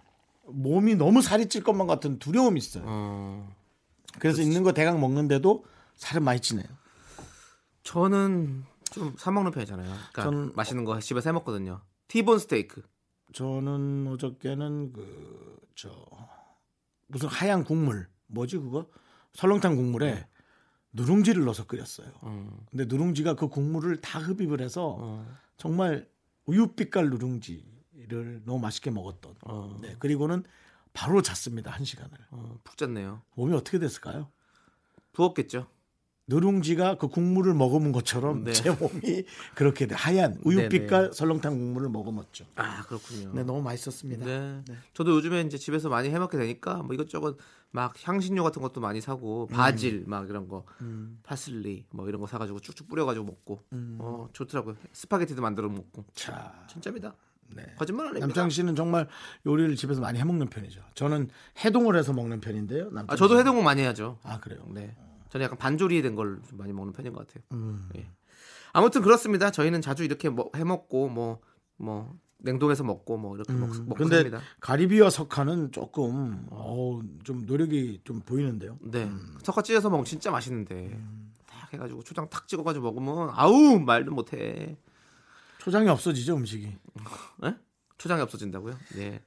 몸이 0.46 0.96
너무 0.96 1.22
살이 1.22 1.48
찔 1.48 1.62
것만 1.62 1.86
같은 1.86 2.18
두려움이 2.18 2.58
있어요. 2.58 2.82
어, 2.86 3.48
그래서 4.18 4.42
있는 4.42 4.64
거 4.64 4.72
대강 4.72 5.00
먹는데도 5.00 5.64
살은 5.94 6.24
많이 6.24 6.40
찌네요. 6.40 6.66
저는 7.84 8.64
좀 8.90 9.14
사 9.16 9.30
먹는 9.30 9.52
편이잖아요. 9.52 9.88
그러니까 10.12 10.22
전- 10.24 10.52
맛있는 10.56 10.84
거 10.84 10.98
집에서 10.98 11.28
해 11.30 11.32
먹거든요. 11.34 11.80
티본 12.08 12.40
스테이크. 12.40 12.82
저는 13.32 14.08
어저께는 14.08 14.92
그 14.92 15.60
저 15.76 15.88
무슨 17.06 17.28
하얀 17.28 17.64
국물 17.64 18.06
뭐지 18.26 18.58
그거 18.58 18.86
설렁탕 19.32 19.76
국물에 19.76 20.26
누룽지를 20.92 21.44
넣어서 21.44 21.64
끓였어요. 21.66 22.08
음, 22.24 22.50
근데 22.70 22.84
누룽지가 22.84 23.34
그 23.36 23.48
국물을 23.48 23.98
다 24.02 24.18
흡입을 24.18 24.60
해서 24.60 24.96
어, 24.98 25.26
정말 25.56 26.06
우유빛깔 26.46 27.08
누룽지 27.08 27.64
를 28.10 28.42
너무 28.44 28.58
맛있게 28.58 28.90
먹었던. 28.90 29.34
어. 29.42 29.78
네, 29.80 29.94
그리고는 29.98 30.42
바로 30.92 31.22
잤습니다 31.22 31.70
한 31.70 31.84
시간을. 31.84 32.10
어, 32.30 32.58
푹 32.64 32.76
잤네요. 32.76 33.22
몸이 33.34 33.54
어떻게 33.54 33.78
됐을까요? 33.78 34.28
부었겠죠. 35.12 35.66
누룽지가 36.26 36.96
그 36.96 37.08
국물을 37.08 37.52
먹으면 37.54 37.90
것처럼 37.90 38.44
네. 38.44 38.52
제 38.52 38.70
몸이 38.70 39.24
그렇게 39.56 39.86
돼. 39.86 39.96
하얀 39.96 40.38
우유빛깔 40.44 41.12
설렁탕 41.12 41.58
국물을 41.58 41.88
먹어먹죠. 41.88 42.46
아, 42.54 42.82
그렇군요. 42.82 43.32
네, 43.34 43.42
너무 43.42 43.60
맛있었습니다. 43.62 44.24
네. 44.24 44.62
저도 44.94 45.16
요즘에 45.16 45.42
이제 45.42 45.58
집에서 45.58 45.88
많이 45.88 46.08
해먹게 46.08 46.38
되니까 46.38 46.82
뭐 46.84 46.94
이것저것 46.94 47.36
막 47.72 47.94
향신료 48.02 48.42
같은 48.44 48.62
것도 48.62 48.80
많이 48.80 49.00
사고 49.00 49.46
바질 49.48 50.04
막 50.06 50.28
이런 50.28 50.48
거 50.48 50.64
파슬리 51.22 51.84
뭐 51.90 52.08
이런 52.08 52.20
거 52.20 52.26
사가지고 52.26 52.60
쭉쭉 52.60 52.88
뿌려가지고 52.88 53.24
먹고 53.26 53.62
어 53.98 54.28
좋더라고요 54.32 54.76
스파게티도 54.92 55.40
만들어 55.40 55.68
먹고 55.68 56.04
자, 56.14 56.64
진짜입니다 56.68 57.14
네. 57.54 57.64
거짓말 57.78 58.06
안 58.06 58.08
합니다 58.14 58.26
남창 58.26 58.50
씨는 58.50 58.74
정말 58.76 59.08
요리를 59.46 59.74
집에서 59.76 60.00
많이 60.00 60.18
해 60.18 60.24
먹는 60.24 60.48
편이죠. 60.48 60.80
저는 60.94 61.28
해동을 61.64 61.96
해서 61.96 62.12
먹는 62.12 62.40
편인데요. 62.40 62.84
남창 62.90 63.06
아 63.10 63.16
저도 63.16 63.28
씨는. 63.34 63.40
해동을 63.40 63.62
많이 63.64 63.82
하죠 63.82 64.18
아 64.22 64.38
그래요. 64.40 64.64
네 64.68 64.94
저는 65.30 65.44
약간 65.44 65.58
반조리 65.58 66.02
된걸좀 66.02 66.58
많이 66.58 66.72
먹는 66.72 66.92
편인 66.92 67.12
것 67.12 67.26
같아요 67.26 67.44
음. 67.52 67.88
예. 67.96 68.06
아무튼 68.72 69.02
그렇습니다 69.02 69.50
저희는 69.50 69.80
자주 69.80 70.04
이렇게 70.04 70.28
뭐 70.28 70.50
해 70.56 70.64
먹고 70.64 71.08
뭐뭐 71.08 72.18
냉동해서 72.38 72.84
먹고 72.84 73.18
뭐 73.18 73.34
이렇게 73.36 73.52
먹, 73.52 73.66
먹고 73.68 73.82
음. 73.82 73.94
근데 73.96 74.16
삽니다 74.18 74.40
가리비와 74.60 75.10
석화는 75.10 75.72
조금 75.72 76.46
어우, 76.50 77.02
좀 77.24 77.44
노력이 77.46 78.00
좀 78.04 78.20
보이는데요. 78.20 78.78
네. 78.80 79.04
음. 79.04 79.36
석화 79.42 79.60
찢어서 79.62 79.90
먹으면 79.90 80.04
진짜 80.06 80.30
맛있는데. 80.30 80.98
딱 81.46 81.70
해가지고 81.74 82.02
초장 82.02 82.28
탁 82.30 82.48
찍어가지고 82.48 82.82
먹으면 82.92 83.30
아우 83.34 83.78
말도 83.78 84.12
못해. 84.12 84.76
초장이 85.60 85.88
없어지죠 85.88 86.36
음식이. 86.36 86.74
예? 87.44 87.54
초장이 87.98 88.22
없어진다고요? 88.22 88.74
네. 88.96 89.20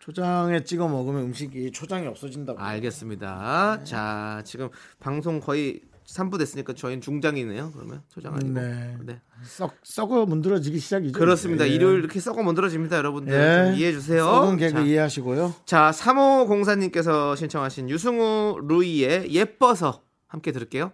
초장에 0.00 0.64
찍어 0.64 0.88
먹으면 0.88 1.22
음식이 1.22 1.72
초장이 1.72 2.06
없어진다고. 2.06 2.58
알겠습니다. 2.58 3.84
자, 3.84 4.42
지금 4.44 4.70
방송 4.98 5.40
거의 5.40 5.82
3부 6.06 6.38
됐으니까 6.38 6.74
저희는 6.74 7.00
중장이네요. 7.00 7.72
그러면 7.72 8.02
초장 8.08 8.34
아니고. 8.34 8.50
네. 8.52 8.96
네. 9.02 9.20
썩 9.42 9.74
썩어 9.82 10.26
문드러지기 10.26 10.78
시작이죠. 10.78 11.18
그렇습니다. 11.18 11.66
예. 11.66 11.70
일요일 11.70 11.98
이렇게 12.00 12.18
썩어 12.18 12.42
만들어집니다, 12.42 12.96
여러분들. 12.96 13.34
예. 13.34 13.70
좀 13.70 13.74
이해해 13.74 13.92
주세요. 13.92 14.24
썩은 14.24 14.56
개그 14.56 14.72
자, 14.72 14.80
이해하시고요. 14.80 15.54
자, 15.64 15.90
3호 15.90 16.46
공사님께서 16.48 17.36
신청하신 17.36 17.90
유승우 17.90 18.60
루이의 18.68 19.34
예뻐서 19.34 20.02
함께 20.28 20.52
들을게요. 20.52 20.92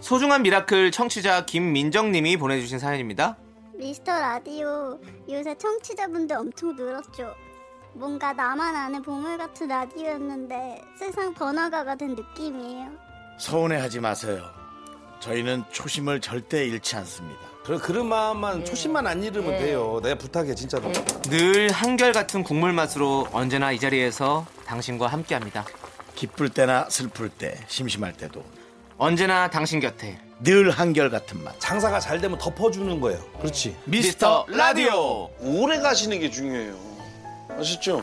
소중한 0.00 0.42
미라클 0.42 0.90
청취자 0.90 1.44
김민정 1.44 2.10
님이 2.10 2.38
보내 2.38 2.58
주신 2.60 2.78
사연입니다. 2.78 3.36
미스터 3.80 4.12
라디오 4.12 5.00
요새 5.30 5.54
청취자분들 5.56 6.36
엄청 6.36 6.76
늘었죠. 6.76 7.34
뭔가 7.94 8.34
나만 8.34 8.76
아는 8.76 9.00
보물 9.00 9.38
같은 9.38 9.68
라디오였는데 9.68 10.82
세상 10.98 11.32
번화가가 11.32 11.94
된 11.94 12.14
느낌이에요. 12.14 12.90
서운해하지 13.38 14.00
마세요. 14.00 14.44
저희는 15.20 15.64
초심을 15.70 16.20
절대 16.20 16.66
잃지 16.66 16.94
않습니다. 16.96 17.40
그래 17.64 17.78
그런 17.78 18.06
마음만 18.06 18.58
네. 18.58 18.64
초심만 18.64 19.06
안 19.06 19.22
잃으면 19.24 19.58
돼요. 19.58 19.98
내가 20.02 20.14
부탁해 20.16 20.54
진짜로. 20.54 20.92
늘 21.30 21.70
한결같은 21.70 22.42
국물 22.42 22.74
맛으로 22.74 23.28
언제나 23.32 23.72
이 23.72 23.78
자리에서 23.78 24.44
당신과 24.66 25.06
함께합니다. 25.06 25.64
기쁠 26.16 26.50
때나 26.50 26.86
슬플 26.90 27.30
때, 27.30 27.58
심심할 27.66 28.12
때도 28.12 28.44
언제나 28.98 29.48
당신 29.48 29.80
곁에 29.80 30.20
늘 30.42 30.70
한결 30.70 31.10
같은 31.10 31.42
맛. 31.44 31.58
장사가 31.58 32.00
잘 32.00 32.20
되면 32.20 32.38
덮어주는 32.38 33.00
거예요. 33.00 33.20
그렇지. 33.40 33.76
미스터 33.84 34.46
라디오. 34.48 35.28
오래 35.40 35.78
가시는 35.80 36.18
게 36.20 36.30
중요해요. 36.30 36.74
아셨죠? 37.58 38.02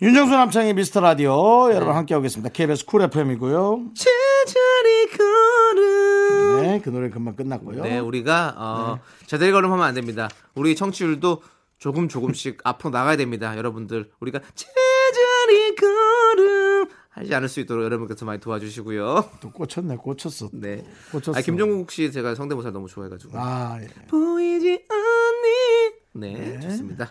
윤정수 0.00 0.32
남창희의 0.32 0.74
미스터 0.74 1.00
라디오 1.00 1.68
네. 1.68 1.74
여러분 1.74 1.94
함께하고 1.96 2.22
계십니다. 2.22 2.50
KBS 2.52 2.86
쿨 2.86 3.02
FM이고요. 3.02 3.80
제자리 3.96 5.06
걸음. 5.16 6.62
네, 6.62 6.80
그 6.82 6.90
노래 6.90 7.10
금방 7.10 7.34
끝났고요. 7.34 7.82
네, 7.82 7.98
우리가 7.98 8.54
어, 8.56 9.00
제자리 9.26 9.50
걸음 9.50 9.72
하면 9.72 9.84
안 9.84 9.94
됩니다. 9.94 10.28
우리 10.54 10.76
청취율도 10.76 11.42
조금 11.78 12.08
조금씩 12.08 12.58
앞으로 12.64 12.90
나가야 12.90 13.16
됩니다. 13.16 13.56
여러분들 13.56 14.10
우리가 14.20 14.38
제자리 14.54 15.74
걸음 15.74 16.88
하지 17.08 17.34
않을 17.34 17.48
수 17.48 17.60
있도록 17.60 17.84
여러분께서 17.84 18.24
많이 18.24 18.40
도와주시고요. 18.40 19.30
또 19.40 19.50
꽂혔네, 19.50 19.96
꽂혔어. 19.96 20.50
네. 20.52 20.84
꽂혔어. 21.10 21.38
아, 21.38 21.40
김종국 21.40 21.90
씨 21.90 22.12
제가 22.12 22.34
성대모사 22.34 22.70
너무 22.70 22.88
좋아해가지고. 22.88 23.38
아, 23.38 23.78
예. 23.80 23.86
보이지 24.06 24.84
않니? 24.88 25.94
네, 26.14 26.60
좋습니다. 26.60 27.10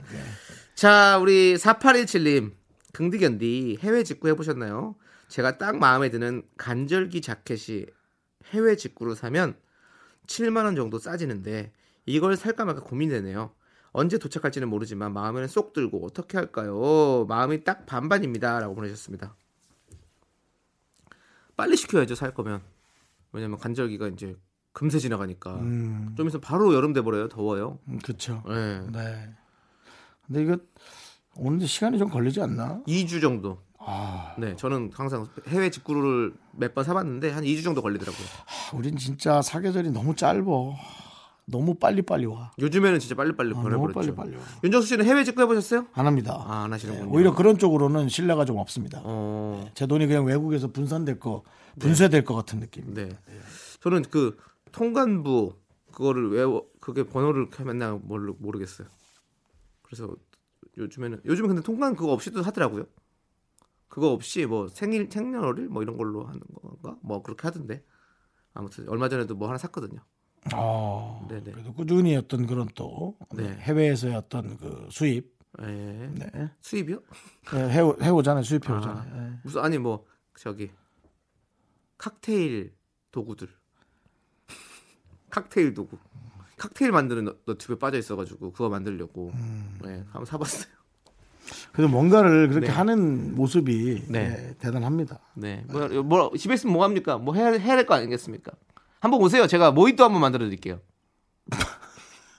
자, 0.76 1.18
우리 1.20 1.56
4817님. 1.56 2.52
긍디견디 2.94 3.80
해외 3.82 4.04
직구 4.04 4.28
해보셨나요? 4.30 4.96
제가 5.28 5.58
딱 5.58 5.78
마음에 5.78 6.10
드는 6.10 6.44
간절기 6.58 7.22
자켓이 7.22 7.86
해외 8.54 8.76
직구로 8.76 9.14
사면 9.14 9.56
7만 10.26 10.66
원 10.66 10.76
정도 10.76 10.98
싸지는데 10.98 11.74
이걸 12.06 12.36
살까 12.38 12.66
말까 12.66 12.82
고민되네요. 12.82 13.52
언제 13.92 14.18
도착할지는 14.18 14.68
모르지만 14.70 15.14
마음에는 15.14 15.48
쏙 15.48 15.74
들고 15.74 16.06
어떻게 16.06 16.38
할까요? 16.38 17.26
마음이 17.28 17.64
딱 17.64 17.86
반반입니다. 17.86 18.60
라고 18.60 18.74
보내셨습니다. 18.76 19.36
빨리 21.58 21.76
시켜야죠, 21.76 22.16
살 22.16 22.34
거면. 22.34 22.62
왜냐면 23.34 23.58
간절기가 23.58 24.08
이제 24.10 24.36
금세 24.72 25.00
지나가니까. 25.00 25.56
음, 25.56 26.14
좀 26.16 26.28
있으면 26.28 26.40
바로 26.42 26.74
여름 26.74 26.94
돼 26.94 27.02
버려요. 27.02 27.28
더워요. 27.28 27.80
그렇죠. 28.04 28.44
네. 28.48 28.80
네. 28.92 29.30
근데 30.26 30.44
이거 30.44 30.58
오는데 31.36 31.66
시간이 31.66 31.98
좀 31.98 32.10
걸리지 32.10 32.42
않나? 32.42 32.82
2주 32.88 33.20
정도. 33.22 33.60
아, 33.80 34.36
네, 34.38 34.56
저는 34.56 34.92
항상 34.94 35.26
해외 35.48 35.70
직구를 35.70 36.34
몇 36.52 36.74
번 36.74 36.84
사봤는데 36.84 37.32
한 37.32 37.44
2주 37.44 37.64
정도 37.64 37.82
걸리더라고요. 37.82 38.28
우린 38.74 38.98
진짜 38.98 39.42
사계절이 39.42 39.92
너무 39.92 40.14
짧어. 40.16 40.76
너무 41.50 41.76
빨리빨리 41.76 42.26
와. 42.26 42.52
요즘에는 42.60 43.00
진짜 43.00 43.16
빨리빨리 43.16 43.52
아, 43.52 43.54
너무 43.54 43.64
보내버렸죠. 43.64 44.16
빨리빨리 44.16 44.36
와. 44.36 44.44
윤정수 44.66 44.88
씨는 44.90 45.06
해외 45.06 45.24
직구 45.24 45.42
해보셨어요? 45.42 45.88
안 45.94 46.06
합니다. 46.06 46.36
아, 46.46 46.64
안 46.64 46.72
네, 46.72 46.74
하시는군요. 46.76 47.10
오히려 47.16 47.34
그런 47.34 47.58
쪽으로는 47.58 48.10
신뢰가 48.10 48.44
좀 48.44 48.58
없습니다. 48.58 49.02
어, 49.04 49.70
제 49.74 49.88
돈이 49.88 50.08
그냥 50.08 50.26
외국에서 50.26 50.68
분산될 50.72 51.20
거, 51.20 51.44
분쇄될 51.80 52.26
것 52.26 52.36
같은 52.36 52.60
느낌. 52.60 52.94
네. 52.94 53.10
저는 53.80 54.04
그 54.12 54.38
통관부 54.74 55.56
그거를 55.94 56.32
외워 56.32 56.66
그게 56.82 57.04
번호를 57.04 57.48
맨날 57.66 57.98
모르, 58.04 58.34
모르겠어요. 58.38 58.88
그래서 59.84 60.14
요즘에는 60.78 61.22
요즘에 61.26 61.48
근데 61.48 61.62
통관 61.62 61.96
그거 61.96 62.12
없이도 62.12 62.42
하더라고요. 62.42 62.86
그거 63.88 64.12
없이 64.12 64.46
뭐 64.46 64.68
생일 64.68 65.08
생년월일 65.10 65.70
뭐 65.70 65.82
이런 65.82 65.96
걸로 65.96 66.26
하는 66.26 66.42
건가? 66.62 66.98
뭐 67.02 67.24
그렇게 67.24 67.44
하던데. 67.48 67.84
아무튼 68.54 68.90
얼마 68.90 69.08
전에도 69.08 69.34
뭐 69.36 69.48
하나 69.48 69.58
샀거든요. 69.58 70.02
아, 70.54 71.26
네네. 71.30 71.52
그래도 71.52 71.74
꾸준히 71.74 72.16
어떤 72.16 72.46
그런 72.48 72.68
또 72.76 73.16
네. 73.34 73.44
해외에서의 73.60 74.16
어떤 74.16 74.58
그 74.58 74.88
수입, 74.92 75.34
예. 75.62 75.66
네. 75.66 76.50
수입이요? 76.62 77.00
해, 77.54 77.80
해오잖아요, 78.04 78.44
수입해 78.44 78.72
오잖아요. 78.74 78.98
아, 78.98 79.04
네. 79.22 79.34
무슨 79.44 79.62
아니 79.62 79.78
뭐 79.78 80.06
저기 80.38 80.70
칵테일 81.98 82.74
도구들 83.12 83.48
칵테일 85.30 85.74
도구 85.74 85.98
칵테일 86.58 86.92
만드는 86.92 87.26
너- 87.26 87.36
너튜브에 87.46 87.78
빠져 87.78 87.98
있어가지고 87.98 88.52
그거 88.52 88.70
만들려고 88.70 89.32
음. 89.34 89.80
네 89.84 89.98
한번 90.12 90.26
사봤어요 90.26 90.76
그래도 91.72 91.90
뭔가를 91.92 92.50
그렇게 92.50 92.68
네. 92.68 92.74
하는 92.74 93.34
모습이 93.36 94.06
네. 94.10 94.20
예, 94.50 94.56
대단합니다. 94.60 95.20
네. 95.36 95.64
뭐, 95.70 95.88
뭐 96.04 96.32
집에 96.38 96.56
있으면 96.56 96.74
뭐 96.74 96.84
합니까? 96.84 97.18
뭐 97.18 97.36
해야 97.36 97.52
해야 97.52 97.76
될 97.78 97.86
거 97.86 97.94
아니겠습니까? 97.94 98.52
한번 99.00 99.22
오세요. 99.22 99.48
제가 99.48 99.72
모히또 99.72 100.04
한번 100.04 100.22
만들어 100.22 100.46
드릴게요. 100.46 100.80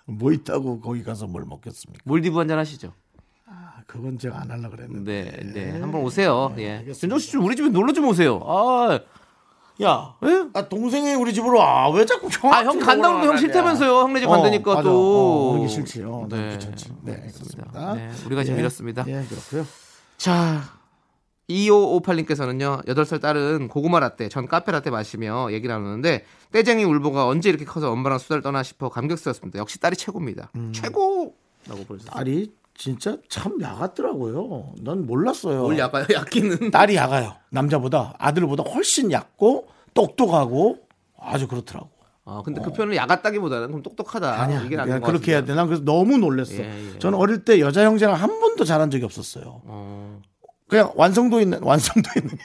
뭐 0.06 0.32
있다고 0.32 0.80
거기 0.80 1.02
가서 1.02 1.26
뭘 1.26 1.44
먹겠습니까? 1.44 2.02
몰디브 2.04 2.38
한잔 2.38 2.58
하시죠. 2.58 2.92
아, 3.46 3.82
그건 3.86 4.18
제가 4.18 4.40
안 4.40 4.50
하려고 4.50 4.76
그랬는데. 4.76 5.40
네, 5.54 5.70
네. 5.72 5.80
한번 5.80 6.02
오세요. 6.02 6.54
예. 6.58 6.78
알겠습니다. 6.78 7.04
윤정 7.06 7.18
씨좀 7.18 7.44
우리 7.44 7.56
집에 7.56 7.68
놀러 7.68 7.92
좀 7.92 8.06
오세요. 8.06 8.40
아, 8.44 8.98
야, 9.82 10.16
예? 10.24 10.48
아, 10.54 10.68
동생이 10.68 11.14
우리 11.14 11.32
집으로 11.32 11.58
와. 11.58 11.88
왜 11.90 12.04
자꾸 12.04 12.28
형? 12.30 12.52
아, 12.52 12.64
형 12.64 12.78
간다고 12.80 13.24
형 13.24 13.36
싫다면서요. 13.36 14.00
형네 14.00 14.20
집 14.20 14.26
간다니까 14.26 14.74
맞아. 14.74 14.82
또. 14.82 15.52
어, 15.52 15.56
오기 15.58 15.68
싫지. 15.68 16.02
어, 16.02 16.26
너무 16.28 16.28
네. 16.28 16.58
네, 17.04 17.32
그렇습니다. 17.32 17.94
네, 17.94 18.10
우리가 18.26 18.42
지금 18.42 18.56
예, 18.56 18.60
이렇습니다. 18.60 19.04
예, 19.06 19.24
그렇고요. 19.28 19.64
자, 20.16 20.62
2558님께서는요, 21.48 22.84
8살 22.86 23.20
딸은 23.20 23.68
고구마 23.68 24.00
라떼, 24.00 24.28
전 24.28 24.46
카페 24.46 24.72
라떼 24.72 24.90
마시며 24.90 25.48
얘기 25.52 25.66
나누는데, 25.68 26.24
떼쟁이 26.52 26.84
울보가 26.84 27.26
언제 27.26 27.48
이렇게 27.48 27.64
커서 27.64 27.90
엄마랑 27.90 28.18
수다를 28.18 28.42
떠나 28.42 28.62
싶어 28.62 28.88
감격스럽습니다. 28.88 29.58
역시 29.58 29.80
딸이 29.80 29.96
최고입니다. 29.96 30.50
음. 30.56 30.72
최고! 30.74 31.34
라고 31.66 31.84
보내주셨어요. 31.84 32.14
딸이 32.16 32.52
진짜 32.74 33.16
참 33.28 33.60
야같더라고요. 33.60 34.74
난 34.82 35.06
몰랐어요. 35.06 35.62
뭘 35.62 35.78
약간, 35.78 36.06
약기는. 36.12 36.70
딸이 36.70 36.94
야가요. 36.94 37.34
남자보다 37.50 38.14
아들보다 38.18 38.62
훨씬 38.62 39.10
얕고 39.10 39.66
똑똑하고 39.94 40.78
아주 41.18 41.48
그렇더라고. 41.48 41.90
아, 42.24 42.42
근데 42.44 42.60
그 42.60 42.72
표현을 42.72 42.94
야같다기보다는 42.94 43.68
그럼 43.68 43.82
똑똑하다. 43.82 44.40
아니야. 44.40 44.62
이게 44.62 44.76
것 44.76 45.00
그렇게 45.00 45.32
해야. 45.32 45.44
돼. 45.44 45.54
난 45.54 45.66
그래서 45.66 45.82
너무 45.82 46.18
놀랐어. 46.18 46.52
예, 46.54 46.92
예. 46.94 46.98
저는 46.98 47.18
어릴 47.18 47.44
때 47.44 47.58
여자 47.58 47.84
형제랑 47.84 48.14
한 48.14 48.38
번도 48.38 48.64
잘한 48.64 48.90
적이 48.90 49.06
없었어요. 49.06 49.62
어, 49.64 50.20
그냥 50.68 50.92
완성도 50.96 51.40
있는 51.40 51.62
완성도 51.62 52.10
있는 52.16 52.36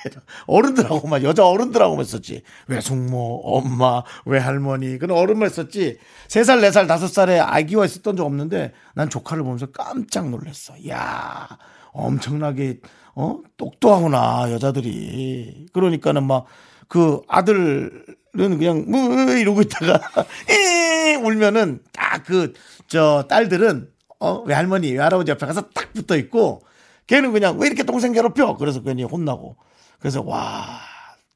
어른들하고만 0.48 1.24
여자 1.24 1.46
어른들하고만 1.48 2.04
했었지. 2.06 2.42
왜 2.68 2.80
숙모, 2.82 3.42
엄마, 3.44 4.04
왜 4.26 4.40
할머니 4.40 4.98
그런 4.98 5.18
어른만 5.18 5.48
했었지. 5.50 5.98
세 6.28 6.44
살, 6.44 6.62
네 6.62 6.72
살, 6.72 6.88
다섯 6.88 7.08
살에 7.08 7.40
아기와 7.40 7.86
있었던 7.86 8.16
적 8.16 8.26
없는데 8.26 8.74
난 8.96 9.10
조카를 9.10 9.44
보면서 9.44 9.68
깜짝 9.68 10.30
놀랐어. 10.30 10.74
야, 10.90 11.48
엄청나게 11.92 12.80
어 13.16 13.40
똑똑하구나 13.58 14.52
여자들이. 14.52 15.68
그러니까는 15.74 16.26
막 16.26 16.46
그 16.90 17.22
아들은 17.28 18.04
그냥 18.34 18.86
뭐 18.88 19.00
이러고 19.34 19.62
있다가 19.62 20.00
에 20.50 21.16
울면은 21.16 21.80
딱 21.92 22.24
그 22.26 22.54
저 22.88 23.26
딸들은 23.28 23.90
어 24.20 24.42
외할머니 24.42 24.92
외할아버지 24.92 25.32
옆에 25.32 25.46
가서 25.48 25.62
딱 25.74 25.92
붙어 25.94 26.16
있고 26.18 26.62
걔는 27.08 27.34
그냥 27.34 27.58
왜 27.58 27.68
이렇게 27.68 27.84
동생 27.84 28.14
괴롭혀 28.14 28.56
그래서 28.58 28.82
괜히 28.82 29.04
혼나고 29.04 29.56
그래서 30.00 30.22
와 30.22 30.80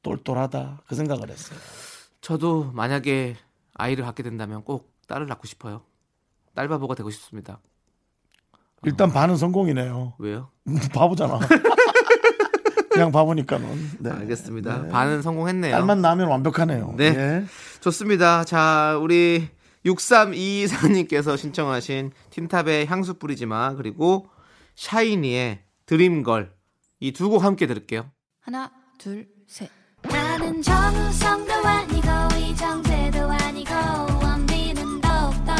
똘똘하다 0.02 0.82
그 0.86 0.94
생각을 0.94 1.30
했어요. 1.30 1.58
저도 2.20 2.70
만약에 2.74 3.36
아이를 3.74 4.04
갖게 4.04 4.22
된다면 4.22 4.62
꼭 4.64 4.92
딸을 5.06 5.26
낳고 5.26 5.46
싶어요. 5.46 5.82
딸 6.54 6.68
바보가 6.68 6.94
되고 6.94 7.10
싶습니다. 7.10 7.60
일단 8.84 9.12
반은 9.12 9.36
성공이네요. 9.36 10.14
왜요? 10.18 10.50
바보잖아. 10.94 11.40
그냥 12.90 13.12
바보니까는. 13.12 13.90
네. 14.00 14.10
알겠습니다. 14.10 14.88
반은 14.88 15.22
성공했네요. 15.22 15.72
딸만 15.72 16.00
나면 16.00 16.28
완벽하네요. 16.28 16.94
네. 16.96 17.04
예. 17.06 17.44
좋습니다. 17.80 18.44
자, 18.44 18.98
우리 19.00 19.48
6324님께서 19.86 21.36
신청하신 21.36 22.10
틴탑의 22.30 22.86
향수 22.86 23.14
뿌리지 23.14 23.46
마 23.46 23.74
그리고 23.74 24.28
샤이니의 24.82 25.58
Dream 25.86 26.24
Girl 26.24 26.54
이 27.00 27.12
두 27.12 27.28
곡 27.30 27.42
함께 27.42 27.66
들을게요. 27.66 28.10
하나, 28.40 28.70
둘, 28.96 29.28
셋. 29.48 29.68
나는 30.02 30.62
정우성도 30.62 31.52
아니고 31.52 32.08
이정재도 32.38 33.18
아니고 33.28 33.74
원빈은 34.22 35.00
더욱더 35.00 35.52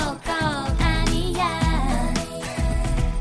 아니야 0.78 2.14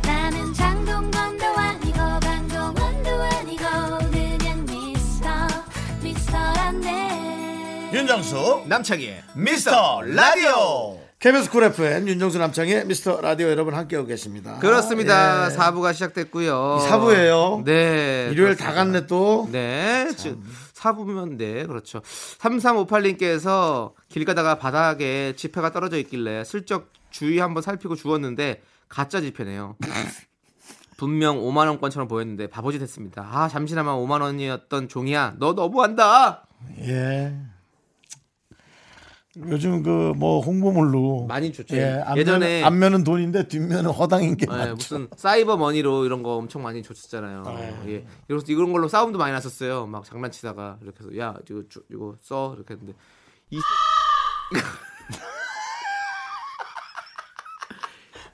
나는 0.03 0.53
장동건도 0.53 1.45
아니고 1.45 1.97
강동원도 1.97 3.09
아니고 3.09 3.63
그냥 4.11 4.65
미스터 4.65 5.27
미스터란데 6.03 7.89
윤정수 7.93 8.65
남창희의 8.67 9.23
미스터 9.35 10.01
라디오. 10.03 11.06
KBS 11.27 11.51
쿨 11.51 11.65
FM 11.65 12.07
윤정수 12.07 12.37
남창희의 12.37 12.85
미스터 12.85 13.19
라디오 13.19 13.49
여러분 13.49 13.73
함께하고 13.73 14.07
계십니다. 14.07 14.59
그렇습니다. 14.59 15.47
예. 15.47 15.49
사 15.49 15.73
4부가 15.73 15.93
시작됐고요. 15.93 16.77
이 16.79 16.87
사부예요. 16.87 17.63
네. 17.65 18.29
일요일 18.31 18.55
다 18.55 18.71
그렇습니다. 18.71 18.73
갔네 18.73 19.07
또. 19.07 19.49
네. 19.51 20.07
즉, 20.15 20.41
사부면 20.71 21.35
네, 21.35 21.65
그렇죠. 21.65 21.99
3358님께서 22.39 23.91
길 24.07 24.23
가다가 24.23 24.55
바닥에 24.57 25.33
지폐가 25.35 25.73
떨어져 25.73 25.97
있길래 25.97 26.45
슬쩍 26.45 26.93
주위 27.09 27.39
한번 27.39 27.61
살피고 27.61 27.97
주웠는데 27.97 28.61
가짜 28.87 29.19
지폐네요. 29.19 29.75
분명 30.95 31.41
5만 31.41 31.67
원권처럼 31.67 32.07
보였는데 32.07 32.47
바보짓 32.47 32.81
했습니다. 32.81 33.27
아, 33.29 33.49
잠시나마 33.49 33.97
5만 33.97 34.21
원이었던 34.21 34.87
종이야. 34.87 35.35
너 35.39 35.51
너무한다. 35.51 36.47
예. 36.83 37.35
요즘 39.49 39.83
그 39.83 40.13
뭐 40.17 40.39
홍보물로 40.41 41.25
많이 41.27 41.51
좋죠. 41.53 41.75
예, 41.77 42.01
앞면, 42.05 42.17
예전에 42.17 42.63
앞면은 42.63 43.03
돈인데 43.03 43.47
뒷면은 43.47 43.91
허당인 43.91 44.35
게 44.35 44.45
네, 44.47 44.51
많죠. 44.55 44.73
무슨 44.75 45.07
사이버 45.15 45.57
머니로 45.57 46.05
이런 46.05 46.23
거 46.23 46.35
엄청 46.37 46.63
많이 46.63 46.81
줬었잖아요. 46.81 47.43
네. 47.45 47.75
예. 47.87 48.05
이런 48.29 48.41
이런 48.47 48.71
걸로 48.73 48.87
싸움도 48.87 49.19
많이 49.19 49.31
났었어요. 49.33 49.85
막 49.85 50.05
장난치다가 50.05 50.77
이렇게 50.81 50.97
해서 51.03 51.17
야 51.19 51.35
이거 51.49 51.61
주- 51.69 51.83
이거 51.91 52.15
써 52.21 52.53
이렇게 52.55 52.73
했는데 52.73 52.93
이 53.51 53.59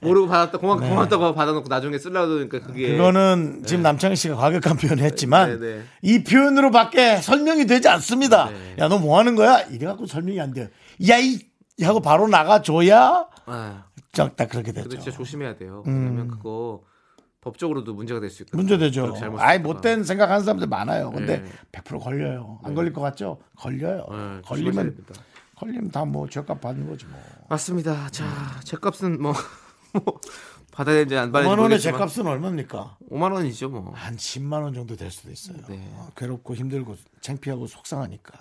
모르고 0.00 0.26
받았다 0.28 0.58
고맙 0.58 0.80
고맙다고 0.80 1.34
받아놓고 1.34 1.68
나중에 1.68 1.96
쓰려고 1.98 2.28
그러니까 2.34 2.60
그게 2.60 2.88
네. 2.90 2.96
그거는 2.96 3.62
지금 3.64 3.82
남창희 3.82 4.16
씨가 4.16 4.36
과격한 4.36 4.76
표현을 4.76 5.02
했지만 5.02 5.58
네, 5.60 5.66
네. 5.76 5.82
이 6.02 6.22
표현으로밖에 6.24 7.18
설명이 7.22 7.66
되지 7.66 7.88
않습니다. 7.88 8.50
네. 8.50 8.76
야너 8.78 8.98
뭐 8.98 9.18
하는 9.18 9.34
거야? 9.34 9.60
이래 9.70 9.86
갖고 9.86 10.04
설명이 10.06 10.38
안 10.40 10.52
돼요. 10.52 10.66
야이 11.08 11.38
하고 11.82 12.00
바로 12.00 12.28
나가줘야 12.28 13.28
아, 13.46 13.84
딱 14.12 14.48
그렇게 14.48 14.72
되죠. 14.72 14.88
근데 14.88 15.02
진짜 15.02 15.16
조심해야 15.16 15.56
돼요. 15.56 15.82
왜냐면 15.86 16.28
그거 16.28 16.82
법적으로도 17.40 17.94
문제가 17.94 18.20
될 18.20 18.30
수 18.30 18.42
있거든요. 18.44 18.62
문제되죠. 18.62 19.14
아예. 19.38 19.58
못된 19.58 20.04
생각하는 20.04 20.44
사람들 20.44 20.66
많아요. 20.68 21.10
근데 21.10 21.42
네. 21.42 21.50
100% 21.72 22.00
걸려요. 22.00 22.58
안 22.62 22.74
걸릴 22.74 22.92
것 22.92 23.00
같죠? 23.02 23.38
걸려요. 23.56 24.06
네, 24.10 24.40
걸리면. 24.46 24.96
걸리면 25.56 25.90
다 25.90 26.04
뭐 26.04 26.28
죄값 26.28 26.60
받는 26.60 26.88
거지 26.88 27.06
뭐. 27.06 27.20
맞습니다. 27.48 28.08
자, 28.10 28.24
제값은 28.64 29.20
뭐, 29.20 29.32
뭐 29.92 30.20
받아야 30.72 30.94
되는지 30.96 31.16
안 31.16 31.30
받아야 31.32 31.48
5만 31.48 31.56
되는지 31.56 31.60
원의 31.60 31.62
모르겠지만 31.68 31.98
죄값은 32.08 32.26
얼마입니까? 32.26 32.96
5만 33.10 33.32
원이죠, 33.32 33.68
뭐. 33.68 33.92
한 33.94 34.16
10만 34.16 34.62
원 34.62 34.72
정도 34.74 34.96
될 34.96 35.10
수도 35.10 35.30
있어요. 35.30 35.58
네. 35.68 35.92
어, 35.94 36.08
괴롭고 36.16 36.54
힘들고 36.54 36.96
창피하고 37.20 37.66
속상하니까. 37.66 38.32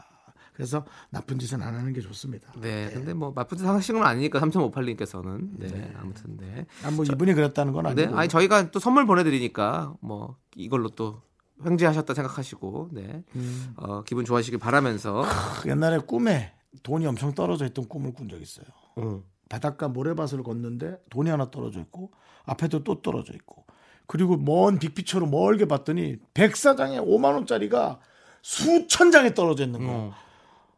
그래서 0.54 0.86
나쁜 1.10 1.40
짓은 1.40 1.62
안 1.62 1.76
하는 1.76 1.94
게 1.94 2.02
좋습니다. 2.02 2.54
네, 2.62 2.90
근데 2.94 3.14
뭐 3.14 3.34
나쁜 3.34 3.58
짓 3.58 3.66
하신 3.66 3.96
건 3.96 4.06
아니니까 4.06 4.40
3358님께서는 4.40 5.50
네, 5.58 5.94
아무튼 5.98 6.38
네. 6.38 6.66
아, 6.84 6.92
뭐 6.92 7.04
이분이 7.06 7.34
그랬다는 7.34 7.74
건 7.74 7.84
네, 7.96 8.04
아니고. 8.04 8.18
아니 8.18 8.30
저희가 8.30 8.72
또 8.72 8.80
선물 8.80 9.06
보내드리니까 9.06 9.94
뭐 10.00 10.38
이걸로 10.56 10.90
또 10.90 11.22
횡재하셨다 11.66 12.14
생각하시고 12.14 12.90
네, 12.92 13.24
음. 13.36 13.74
어, 13.78 14.04
기분 14.04 14.26
좋아하시길 14.26 14.60
바라면서 14.60 15.24
옛날에 15.66 15.98
꿈에 16.00 16.54
돈이 16.84 17.06
엄청 17.06 17.34
떨어져 17.34 17.66
있던 17.66 17.88
꿈을 17.88 18.14
꾼 18.14 18.30
적 18.30 18.42
있어요. 18.42 18.66
음. 19.00 19.24
바닷가 19.50 19.88
모래밭을 19.88 20.42
걷는데 20.44 20.98
돈이 21.10 21.30
하나 21.30 21.52
떨어져 21.52 21.80
있고 21.82 22.12
앞에도 22.46 22.84
또 22.84 23.02
떨어져 23.02 23.34
있고 23.34 23.66
그리고 24.08 24.36
먼 24.38 24.80
빅피처로 24.80 25.28
멀게 25.28 25.66
봤더니 25.66 26.18
백사장에 26.34 27.00
5만 27.00 27.34
원짜리가 27.36 28.00
수천 28.42 29.12
장에 29.12 29.34
떨어져 29.34 29.64
있는 29.64 29.80
거야. 29.86 29.96
어, 29.96 30.14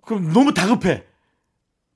그럼 0.05 0.31
너무 0.33 0.53
다급해. 0.53 1.05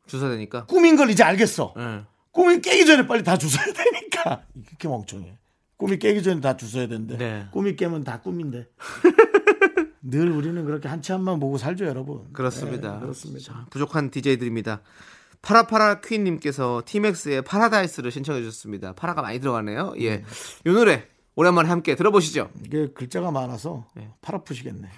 주사 0.08 0.28
되니까. 0.30 0.66
꿈인 0.66 0.96
걸 0.96 1.10
이제 1.10 1.24
알겠어. 1.24 1.74
네. 1.78 2.02
꿈이 2.32 2.62
깨기 2.62 2.86
전에 2.86 3.06
빨리 3.08 3.24
다 3.24 3.38
주워야 3.38 3.66
되니까 3.66 4.44
이렇게 4.56 4.88
멍청해. 4.88 5.38
꿈이 5.78 5.98
깨기 6.00 6.22
전에 6.24 6.42
다 6.42 6.58
주워야 6.58 6.88
되는데 6.88 7.18
네. 7.18 7.48
꿈이 7.52 7.76
깨면 7.76 8.04
다 8.04 8.20
꿈인데. 8.22 8.68
늘 10.02 10.32
우리는 10.32 10.66
그렇게 10.66 10.88
한치 10.88 11.14
앞만 11.14 11.40
보고 11.40 11.58
살죠, 11.58 11.86
여러분. 11.86 12.32
그렇습니다. 12.34 12.96
네, 12.96 13.00
그렇습니다. 13.02 13.54
자, 13.54 13.66
부족한 13.70 14.10
DJ들입니다. 14.12 14.82
파라파라 15.42 16.02
퀸님께서 16.02 16.84
티맥스의 16.86 17.44
파라다이스를 17.44 18.12
신청해 18.12 18.42
주셨습니다. 18.42 18.94
파라가 18.94 19.22
많이 19.22 19.40
들어가네요. 19.40 19.94
예, 20.00 20.16
음. 20.16 20.24
이 20.66 20.70
노래 20.70 21.08
오랜만에 21.36 21.70
함께 21.70 21.96
들어보시죠. 21.96 22.50
이게 22.66 22.88
글자가 22.94 23.32
많아서 23.32 23.88
네. 23.96 24.10
팔 24.22 24.36
아프시겠네. 24.36 24.90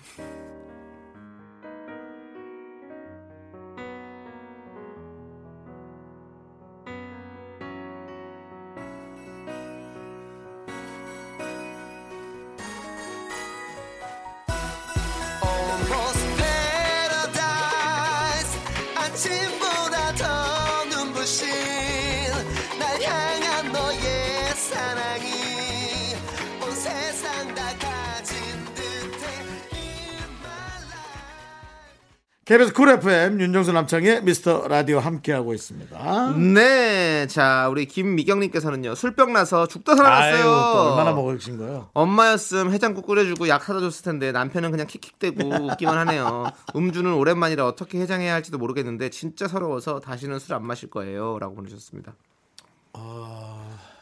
KBS 32.52 32.74
쿨 32.74 32.89
FM 32.89 33.39
윤정수 33.39 33.72
남창희의 33.72 34.24
미스터 34.24 34.68
라디오 34.68 34.99
함께하고 34.99 35.54
있습니다. 35.54 36.34
네, 36.36 37.26
자 37.28 37.70
우리 37.70 37.86
김미경님께서는요 37.86 38.93
술병 38.93 39.32
나서 39.32 39.70
죽다 39.70 39.95
살아났어요. 39.95 40.36
아유, 40.36 40.74
또 40.74 40.82
얼마나 40.91 41.14
먹으신 41.14 41.58
거예요? 41.58 41.88
엄마였음 41.93 42.74
해장국 42.74 43.08
끓여주고 43.08 43.47
약 43.47 43.64
사다 43.64 43.80
줬을 43.80 44.04
텐데 44.04 44.34
남편은 44.34 44.72
그냥 44.72 44.86
킥킥대고 44.86 45.47
웃기만 45.72 45.97
하네요. 45.99 46.52
음주는 46.76 47.14
오랜만이라 47.14 47.66
어떻게 47.66 48.02
해장해야 48.02 48.34
할지도 48.34 48.58
모르겠는데 48.58 49.12
진짜 49.12 49.47
서러워서 49.47 50.02
다시는 50.02 50.38
술 50.39 50.52
안 50.54 50.68
마실 50.68 50.89
거예요라고 50.89 51.56
보내주셨습니다. 51.56 52.14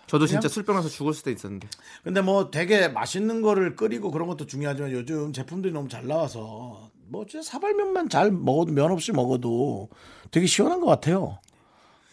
저도 0.10 0.26
진짜 0.28 0.47
술병 0.47 0.76
나서 0.76 0.89
죽을 0.89 1.14
수도 1.14 1.30
있었는데. 1.30 1.68
근데 2.03 2.22
뭐 2.22 2.49
되게 2.49 2.88
맛있는 2.88 3.41
거를 3.41 3.76
끓이고 3.76 4.10
그런 4.12 4.28
것도 4.28 4.45
중요하지만 4.47 4.91
요즘 4.91 5.32
제품들이 5.34 5.72
너무 5.74 5.88
잘 5.88 6.07
나와서 6.07 6.89
뭐 7.07 7.26
진짜 7.28 7.43
사발면만 7.49 8.10
잘 8.10 8.32
먹어도 8.32 8.72
면 8.72 8.91
없이 8.91 9.12
먹어도 9.12 9.89
되게 10.32 10.45
시원한 10.47 10.80
것 10.80 10.88
같아요. 10.88 11.38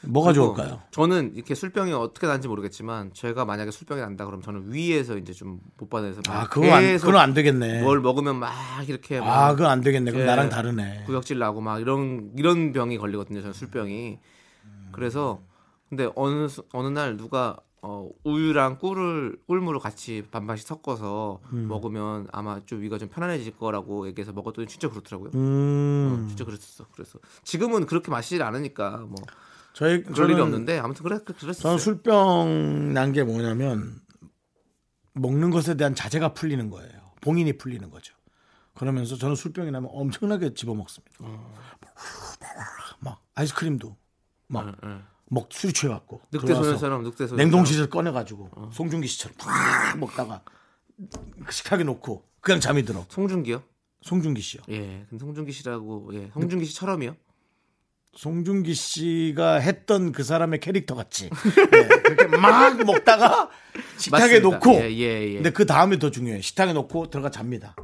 뭐가 0.02 0.32
좋을까요? 0.34 0.82
저는 0.92 1.32
이렇게 1.34 1.54
술병이 1.54 1.92
어떻게 1.92 2.26
나는지 2.28 2.46
모르겠지만 2.48 3.12
제가 3.12 3.44
만약에 3.44 3.70
술병이 3.72 4.00
난다 4.02 4.24
그러면 4.26 4.42
저는 4.44 4.72
위에서 4.72 5.16
이제 5.16 5.32
좀 5.32 5.58
못 5.78 5.88
받아서 5.90 6.20
막 6.28 6.36
아, 6.42 6.48
그거 6.48 6.70
안, 6.72 6.96
그건 6.98 7.16
안 7.16 7.34
되겠네. 7.34 7.82
뭘 7.82 8.00
먹으면 8.00 8.36
막 8.36 8.52
이렇게 8.88 9.18
막 9.20 9.26
아, 9.28 9.52
그건 9.52 9.70
안 9.70 9.80
되겠네. 9.80 10.10
그럼 10.12 10.22
예, 10.22 10.26
나랑 10.26 10.48
다르네. 10.50 11.04
구역질 11.06 11.38
나고 11.38 11.60
막 11.60 11.80
이런 11.80 12.30
이런 12.36 12.72
병이 12.72 12.98
걸리거든요. 12.98 13.40
저는 13.40 13.52
술병이. 13.54 14.18
그래서 14.92 15.40
근데 15.88 16.08
어느 16.14 16.46
수- 16.48 16.64
어느 16.72 16.88
날 16.88 17.16
누가 17.16 17.56
어, 17.88 18.10
우유랑 18.24 18.78
꿀을 18.78 19.38
꿀물을 19.46 19.78
같이 19.78 20.24
반반씩 20.30 20.66
섞어서 20.66 21.40
음. 21.52 21.68
먹으면 21.68 22.26
아마 22.32 22.60
좀 22.66 22.80
위가 22.82 22.98
좀 22.98 23.08
편안해질 23.08 23.56
거라고 23.56 24.08
얘기해서 24.08 24.32
먹었더니 24.32 24.66
진짜 24.66 24.88
그렇더라고요. 24.90 25.30
음, 25.34 26.24
어, 26.24 26.28
진짜 26.28 26.44
그랬었어. 26.44 26.86
그래서 26.92 27.20
지금은 27.44 27.86
그렇게 27.86 28.10
마시지 28.10 28.42
않으니까 28.42 28.98
뭐 29.08 29.14
저희 29.72 30.02
그럴 30.02 30.30
일이 30.30 30.40
없는데 30.40 30.78
아무튼 30.78 31.04
그래 31.04 31.18
그랬었어요. 31.18 31.54
저는 31.62 31.78
술병 31.78 32.92
난 32.92 33.12
게 33.12 33.22
뭐냐면 33.22 34.00
먹는 35.12 35.50
것에 35.50 35.76
대한 35.76 35.94
자제가 35.94 36.32
풀리는 36.34 36.68
거예요. 36.68 36.90
봉인이 37.20 37.56
풀리는 37.56 37.88
거죠. 37.90 38.14
그러면서 38.74 39.16
저는 39.16 39.36
술병이 39.36 39.70
나면 39.70 39.88
엄청나게 39.92 40.54
집어 40.54 40.74
먹습니다. 40.74 41.24
막 43.00 43.22
아이스크림도 43.34 43.96
막 44.48 44.66
응, 44.66 44.74
응. 44.84 45.04
먹 45.28 45.48
술이 45.52 45.72
취해갖고 45.72 46.20
늑대 46.32 46.54
소년처럼 46.54 47.02
늑대 47.02 47.26
소년. 47.26 47.36
냉동실에서 47.44 47.88
꺼내가지고 47.88 48.70
송중기 48.72 49.08
씨처럼 49.08 49.34
팍 49.38 49.98
먹다가 49.98 50.42
식탁에 51.50 51.84
놓고 51.84 52.24
그냥 52.40 52.60
잠이 52.60 52.84
들어. 52.84 53.04
송중기요? 53.08 53.62
송중기 54.02 54.40
씨요. 54.40 54.62
예, 54.68 55.04
근데 55.10 55.18
송중기 55.18 55.50
씨라고 55.52 56.10
예, 56.14 56.30
송중기 56.32 56.64
씨처럼이요? 56.66 57.16
송중기 58.14 58.72
씨가 58.72 59.56
했던 59.56 60.12
그 60.12 60.22
사람의 60.24 60.60
캐릭터 60.60 60.94
같이 60.94 61.28
네, 61.28 61.88
그렇게 61.88 62.26
막 62.38 62.76
먹다가 62.84 63.50
식탁에 63.98 64.40
맞습니다. 64.40 64.48
놓고 64.48 64.70
예, 64.76 64.90
예, 64.90 65.28
예. 65.28 65.34
근데 65.34 65.50
그 65.50 65.66
다음에 65.66 65.98
더 65.98 66.10
중요해 66.10 66.40
식탁에 66.40 66.72
놓고 66.72 67.10
들어가 67.10 67.30
잡니다 67.30 67.76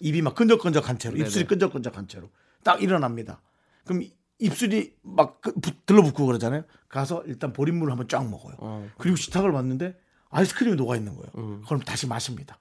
입이 0.00 0.20
막 0.22 0.34
끈적끈적한 0.34 0.98
채로 0.98 1.16
입술이 1.16 1.44
네네. 1.44 1.46
끈적끈적한 1.46 2.08
채로 2.08 2.30
딱 2.64 2.82
일어납니다 2.82 3.40
그럼 3.84 4.02
입술이 4.46 4.92
막 5.02 5.40
그- 5.40 5.52
부- 5.54 5.72
들러붙고 5.86 6.26
그러잖아요 6.26 6.64
가서 6.88 7.22
일단 7.26 7.52
보린물을 7.52 7.90
한번 7.92 8.08
쫙 8.08 8.28
먹어요 8.28 8.54
어. 8.58 8.88
그리고 8.98 9.16
식탁을 9.16 9.52
봤는데 9.52 9.94
아이스크림이 10.30 10.76
녹아 10.76 10.96
있는 10.96 11.14
거예요 11.16 11.30
음. 11.36 11.62
그럼 11.66 11.80
다시 11.80 12.06
마십니다 12.06 12.58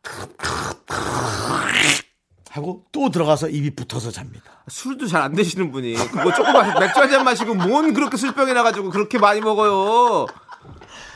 하고 2.50 2.84
또 2.92 3.10
들어가서 3.10 3.48
입이 3.50 3.72
붙어서 3.76 4.12
잡니다 4.12 4.52
술도 4.68 5.08
잘 5.08 5.22
안 5.22 5.34
드시는 5.34 5.72
분이 5.72 5.94
그거 5.94 6.34
조금 6.34 6.52
맥주 6.80 7.00
한 7.00 7.10
잔 7.10 7.24
마시고 7.24 7.56
뭔 7.56 7.94
그렇게 7.94 8.18
술병이 8.18 8.54
나가지고 8.54 8.90
그렇게 8.90 9.18
많이 9.20 9.40
먹어요. 9.42 10.26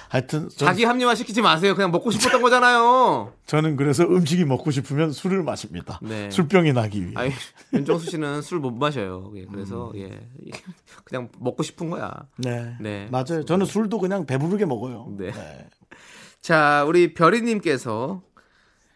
하여튼 0.10 0.50
전- 0.50 0.68
자기 0.68 0.84
합리화 0.86 1.16
시키지 1.16 1.42
마세요. 1.42 1.76
그냥 1.76 1.92
먹고 1.92 2.12
싶었던 2.12 2.42
거잖아요. 2.42 3.34
저는 3.46 3.76
그래서 3.76 4.04
음식이 4.04 4.46
먹고 4.46 4.72
싶으면 4.72 5.12
술을 5.12 5.44
마십니다. 5.44 6.00
네. 6.02 6.30
술병이 6.32 6.74
나기 6.74 7.04
위해. 7.04 7.14
아니 7.16 7.32
윤정수 7.74 8.10
씨는 8.12 8.42
술 8.42 8.60
못 8.60 8.72
마셔요. 8.72 9.32
예, 9.36 9.46
그래서 9.46 9.92
음. 9.96 10.00
예 10.00 10.22
그냥 11.04 11.30
먹고 11.40 11.64
싶은 11.64 11.90
거야. 11.90 12.14
네. 12.38 12.76
네. 12.80 13.08
맞아요. 13.12 13.44
저는 13.46 13.66
술도 13.66 14.00
그냥 14.00 14.26
배부르게 14.26 14.66
먹어요. 14.66 15.08
네. 15.18 15.32
자 16.42 16.84
우리 16.88 17.14
별이님께서 17.14 18.22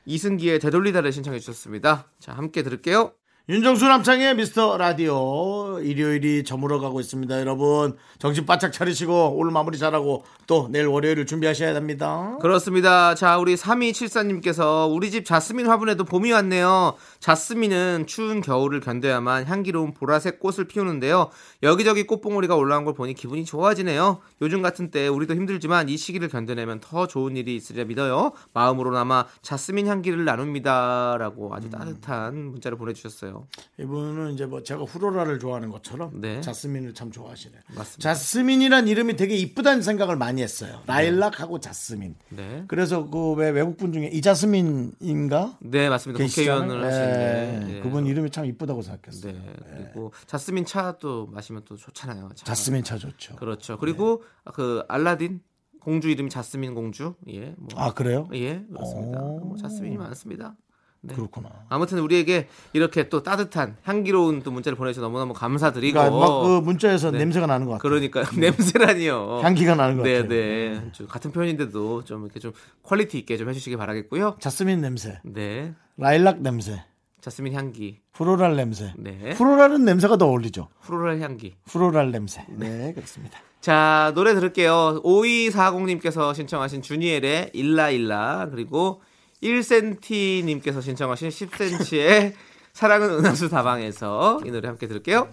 이승기의 0.05 0.59
되돌리다를 0.59 1.11
신청해 1.11 1.39
주셨습니다. 1.39 2.07
자 2.19 2.33
함께 2.33 2.63
들을게요. 2.63 3.13
윤정수 3.49 3.87
남창의 3.87 4.35
미스터 4.35 4.77
라디오 4.77 5.79
일요일이 5.79 6.43
저물어 6.43 6.79
가고 6.79 6.99
있습니다. 6.99 7.39
여러분 7.39 7.97
정신 8.19 8.45
바짝 8.45 8.71
차리시고 8.71 9.37
오늘 9.39 9.51
마무리 9.51 9.79
잘하고 9.79 10.23
또 10.45 10.69
내일 10.71 10.85
월요일을 10.85 11.25
준비하셔야 11.25 11.73
됩니다. 11.73 12.37
그렇습니다. 12.41 13.15
자, 13.15 13.39
우리 13.39 13.55
3274님께서 13.55 14.93
우리 14.93 15.09
집 15.09 15.25
자스민 15.25 15.65
화분에도 15.65 16.03
봄이 16.03 16.31
왔네요. 16.31 16.93
자스민은 17.19 18.05
추운 18.05 18.41
겨울을 18.41 18.81
견뎌야만 18.81 19.45
향기로운 19.45 19.95
보라색 19.95 20.39
꽃을 20.39 20.67
피우는데요. 20.67 21.31
여기저기 21.63 22.05
꽃봉오리가 22.05 22.55
올라온 22.55 22.85
걸 22.85 22.93
보니 22.93 23.15
기분이 23.15 23.45
좋아지네요. 23.45 24.19
요즘 24.43 24.61
같은 24.61 24.91
때 24.91 25.07
우리도 25.07 25.33
힘들지만 25.33 25.89
이 25.89 25.97
시기를 25.97 26.29
견뎌내면 26.29 26.81
더 26.81 27.07
좋은 27.07 27.35
일이 27.35 27.55
있으리라 27.55 27.85
믿어요. 27.85 28.33
마음으로나마 28.53 29.25
자스민 29.41 29.87
향기를 29.87 30.23
나눕니다. 30.23 31.17
라고 31.17 31.51
아주 31.55 31.71
따뜻한 31.71 32.51
문자를 32.51 32.77
보내주셨어요. 32.77 33.38
이분은 33.79 34.33
이제 34.33 34.45
뭐 34.45 34.61
제가 34.63 34.83
후로라를 34.83 35.39
좋아하는 35.39 35.69
것처럼 35.69 36.19
네. 36.21 36.41
자스민을 36.41 36.93
참 36.93 37.11
좋아하시네. 37.11 37.53
맞습니다. 37.75 37.97
자스민이란 38.01 38.87
이름이 38.87 39.15
되게 39.15 39.35
이쁘다는 39.35 39.81
생각을 39.81 40.15
많이 40.17 40.41
했어요. 40.41 40.81
라일락하고 40.85 41.59
자스민. 41.59 42.15
네. 42.29 42.63
그래서 42.67 43.09
그 43.09 43.33
왜 43.33 43.49
외국분 43.51 43.93
중에 43.93 44.07
이자스민인가 44.07 45.57
네, 45.61 45.89
맞습니다. 45.89 46.23
계시잖아요. 46.23 46.61
국회의원을 46.67 46.81
예, 46.81 46.85
하시는데. 46.85 47.77
예. 47.77 47.81
그분 47.81 48.05
이름이 48.05 48.31
참 48.31 48.45
이쁘다고 48.45 48.81
생각했어요. 48.81 49.33
네. 49.33 49.55
그리고 49.93 50.11
자스민 50.25 50.65
차도 50.65 51.27
마시면 51.27 51.63
또 51.65 51.75
좋잖아요. 51.77 52.29
차. 52.35 52.45
자스민 52.45 52.83
차 52.83 52.97
좋죠. 52.97 53.35
그렇죠. 53.35 53.77
그리고 53.77 54.23
그 54.53 54.83
알라딘 54.87 55.41
공주 55.79 56.09
이름이 56.09 56.29
자스민 56.29 56.73
공주. 56.73 57.15
예. 57.29 57.53
뭐. 57.57 57.67
아 57.75 57.93
그래요? 57.93 58.27
예, 58.33 58.65
그렇습니다. 58.69 59.21
오. 59.21 59.39
뭐 59.39 59.57
자스민이 59.57 59.97
많습니다. 59.97 60.55
네. 61.01 61.15
그렇구나. 61.15 61.49
아무튼 61.69 61.99
우리에게 61.99 62.47
이렇게 62.73 63.07
또 63.09 63.23
따뜻한 63.23 63.77
향기로운 63.83 64.43
또 64.43 64.51
문자를 64.51 64.75
보내주셔서 64.77 65.07
너무너무 65.07 65.33
감사드리고 65.33 65.93
그러니까 65.97 66.17
막 66.19 66.43
그 66.43 66.59
문자에서 66.59 67.11
네. 67.11 67.19
냄새가 67.19 67.47
나는 67.47 67.65
것 67.67 67.73
같아요. 67.73 67.81
그러니까 67.89 68.23
냄새라니요. 68.37 69.39
향기가 69.43 69.75
나는 69.75 69.95
것 69.97 70.03
네, 70.03 70.21
같아요. 70.21 70.29
네. 70.29 70.89
좀 70.91 71.07
같은 71.07 71.31
표현인데도 71.31 72.03
좀 72.03 72.25
이렇게 72.25 72.39
좀 72.39 72.51
quality 72.83 73.17
있게 73.19 73.37
좀 73.37 73.47
해주시기 73.49 73.77
바라겠고요. 73.77 74.35
자스민 74.39 74.81
냄새, 74.81 75.19
네, 75.23 75.73
라일락 75.97 76.41
냄새, 76.41 76.83
자스민 77.21 77.53
향기, 77.53 77.99
floral 78.11 78.55
냄새. 78.57 78.93
네, 78.97 79.33
floral은 79.35 79.85
냄새가 79.85 80.17
더 80.17 80.25
어울리죠. 80.27 80.67
floral 80.81 81.21
향기. 81.21 81.55
floral 81.65 82.11
냄새. 82.11 82.45
네, 82.49 82.91
그렇습니다. 82.93 83.39
자, 83.61 84.11
노래 84.15 84.33
들을게요. 84.33 85.01
5240님께서 85.03 86.33
신청하신 86.33 86.81
주니엘의 86.81 87.51
일라일라 87.53 88.49
그리고 88.51 89.01
1cm님께서 89.43 90.81
신청하신 90.81 91.29
10cm의 91.29 92.33
사랑은 92.73 93.09
은하수 93.09 93.49
다방에서 93.49 94.41
이 94.45 94.51
노래 94.51 94.67
함께 94.67 94.87
들을게요. 94.87 95.27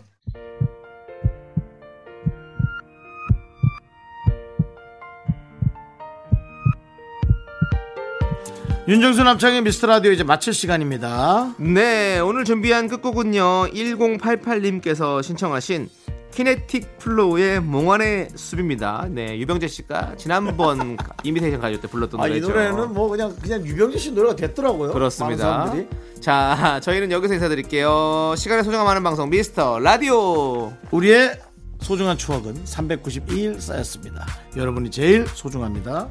윤정수 8.88 9.24
남창희의 9.24 9.62
미스터 9.62 9.88
라디오 9.88 10.12
이제 10.12 10.22
마칠 10.22 10.54
시간입니다. 10.54 11.56
네, 11.58 12.20
오늘 12.20 12.44
준비한 12.44 12.86
끝곡은요. 12.86 13.70
1088님께서 13.72 15.24
신청하신 15.24 15.88
키네틱 16.36 16.98
플로우의 16.98 17.60
몽환의 17.60 18.28
숲입니다. 18.34 19.06
네, 19.08 19.38
유병재 19.38 19.68
씨가 19.68 20.16
지난번 20.18 20.98
이미테이션 21.24 21.62
가요 21.62 21.80
때 21.80 21.88
불렀던 21.88 22.20
아, 22.20 22.26
이 22.26 22.40
노래죠. 22.40 22.48
노래는 22.48 22.92
뭐 22.92 23.08
그냥 23.08 23.34
그냥 23.40 23.64
유병재 23.64 23.96
씨 23.96 24.12
노래가 24.12 24.36
됐더라고요. 24.36 24.92
그렇습니다. 24.92 25.72
자, 26.20 26.78
저희는 26.84 27.10
여기서 27.10 27.32
인사드릴게요. 27.32 28.34
시간의 28.36 28.64
소중함 28.64 28.86
하는 28.86 29.02
방송 29.02 29.30
미스터 29.30 29.78
라디오. 29.78 30.74
우리의 30.90 31.40
소중한 31.80 32.18
추억은 32.18 32.64
392일 32.64 33.58
쌓였습니다. 33.58 34.26
여러분이 34.54 34.90
제일 34.90 35.26
소중합니다. 35.26 36.10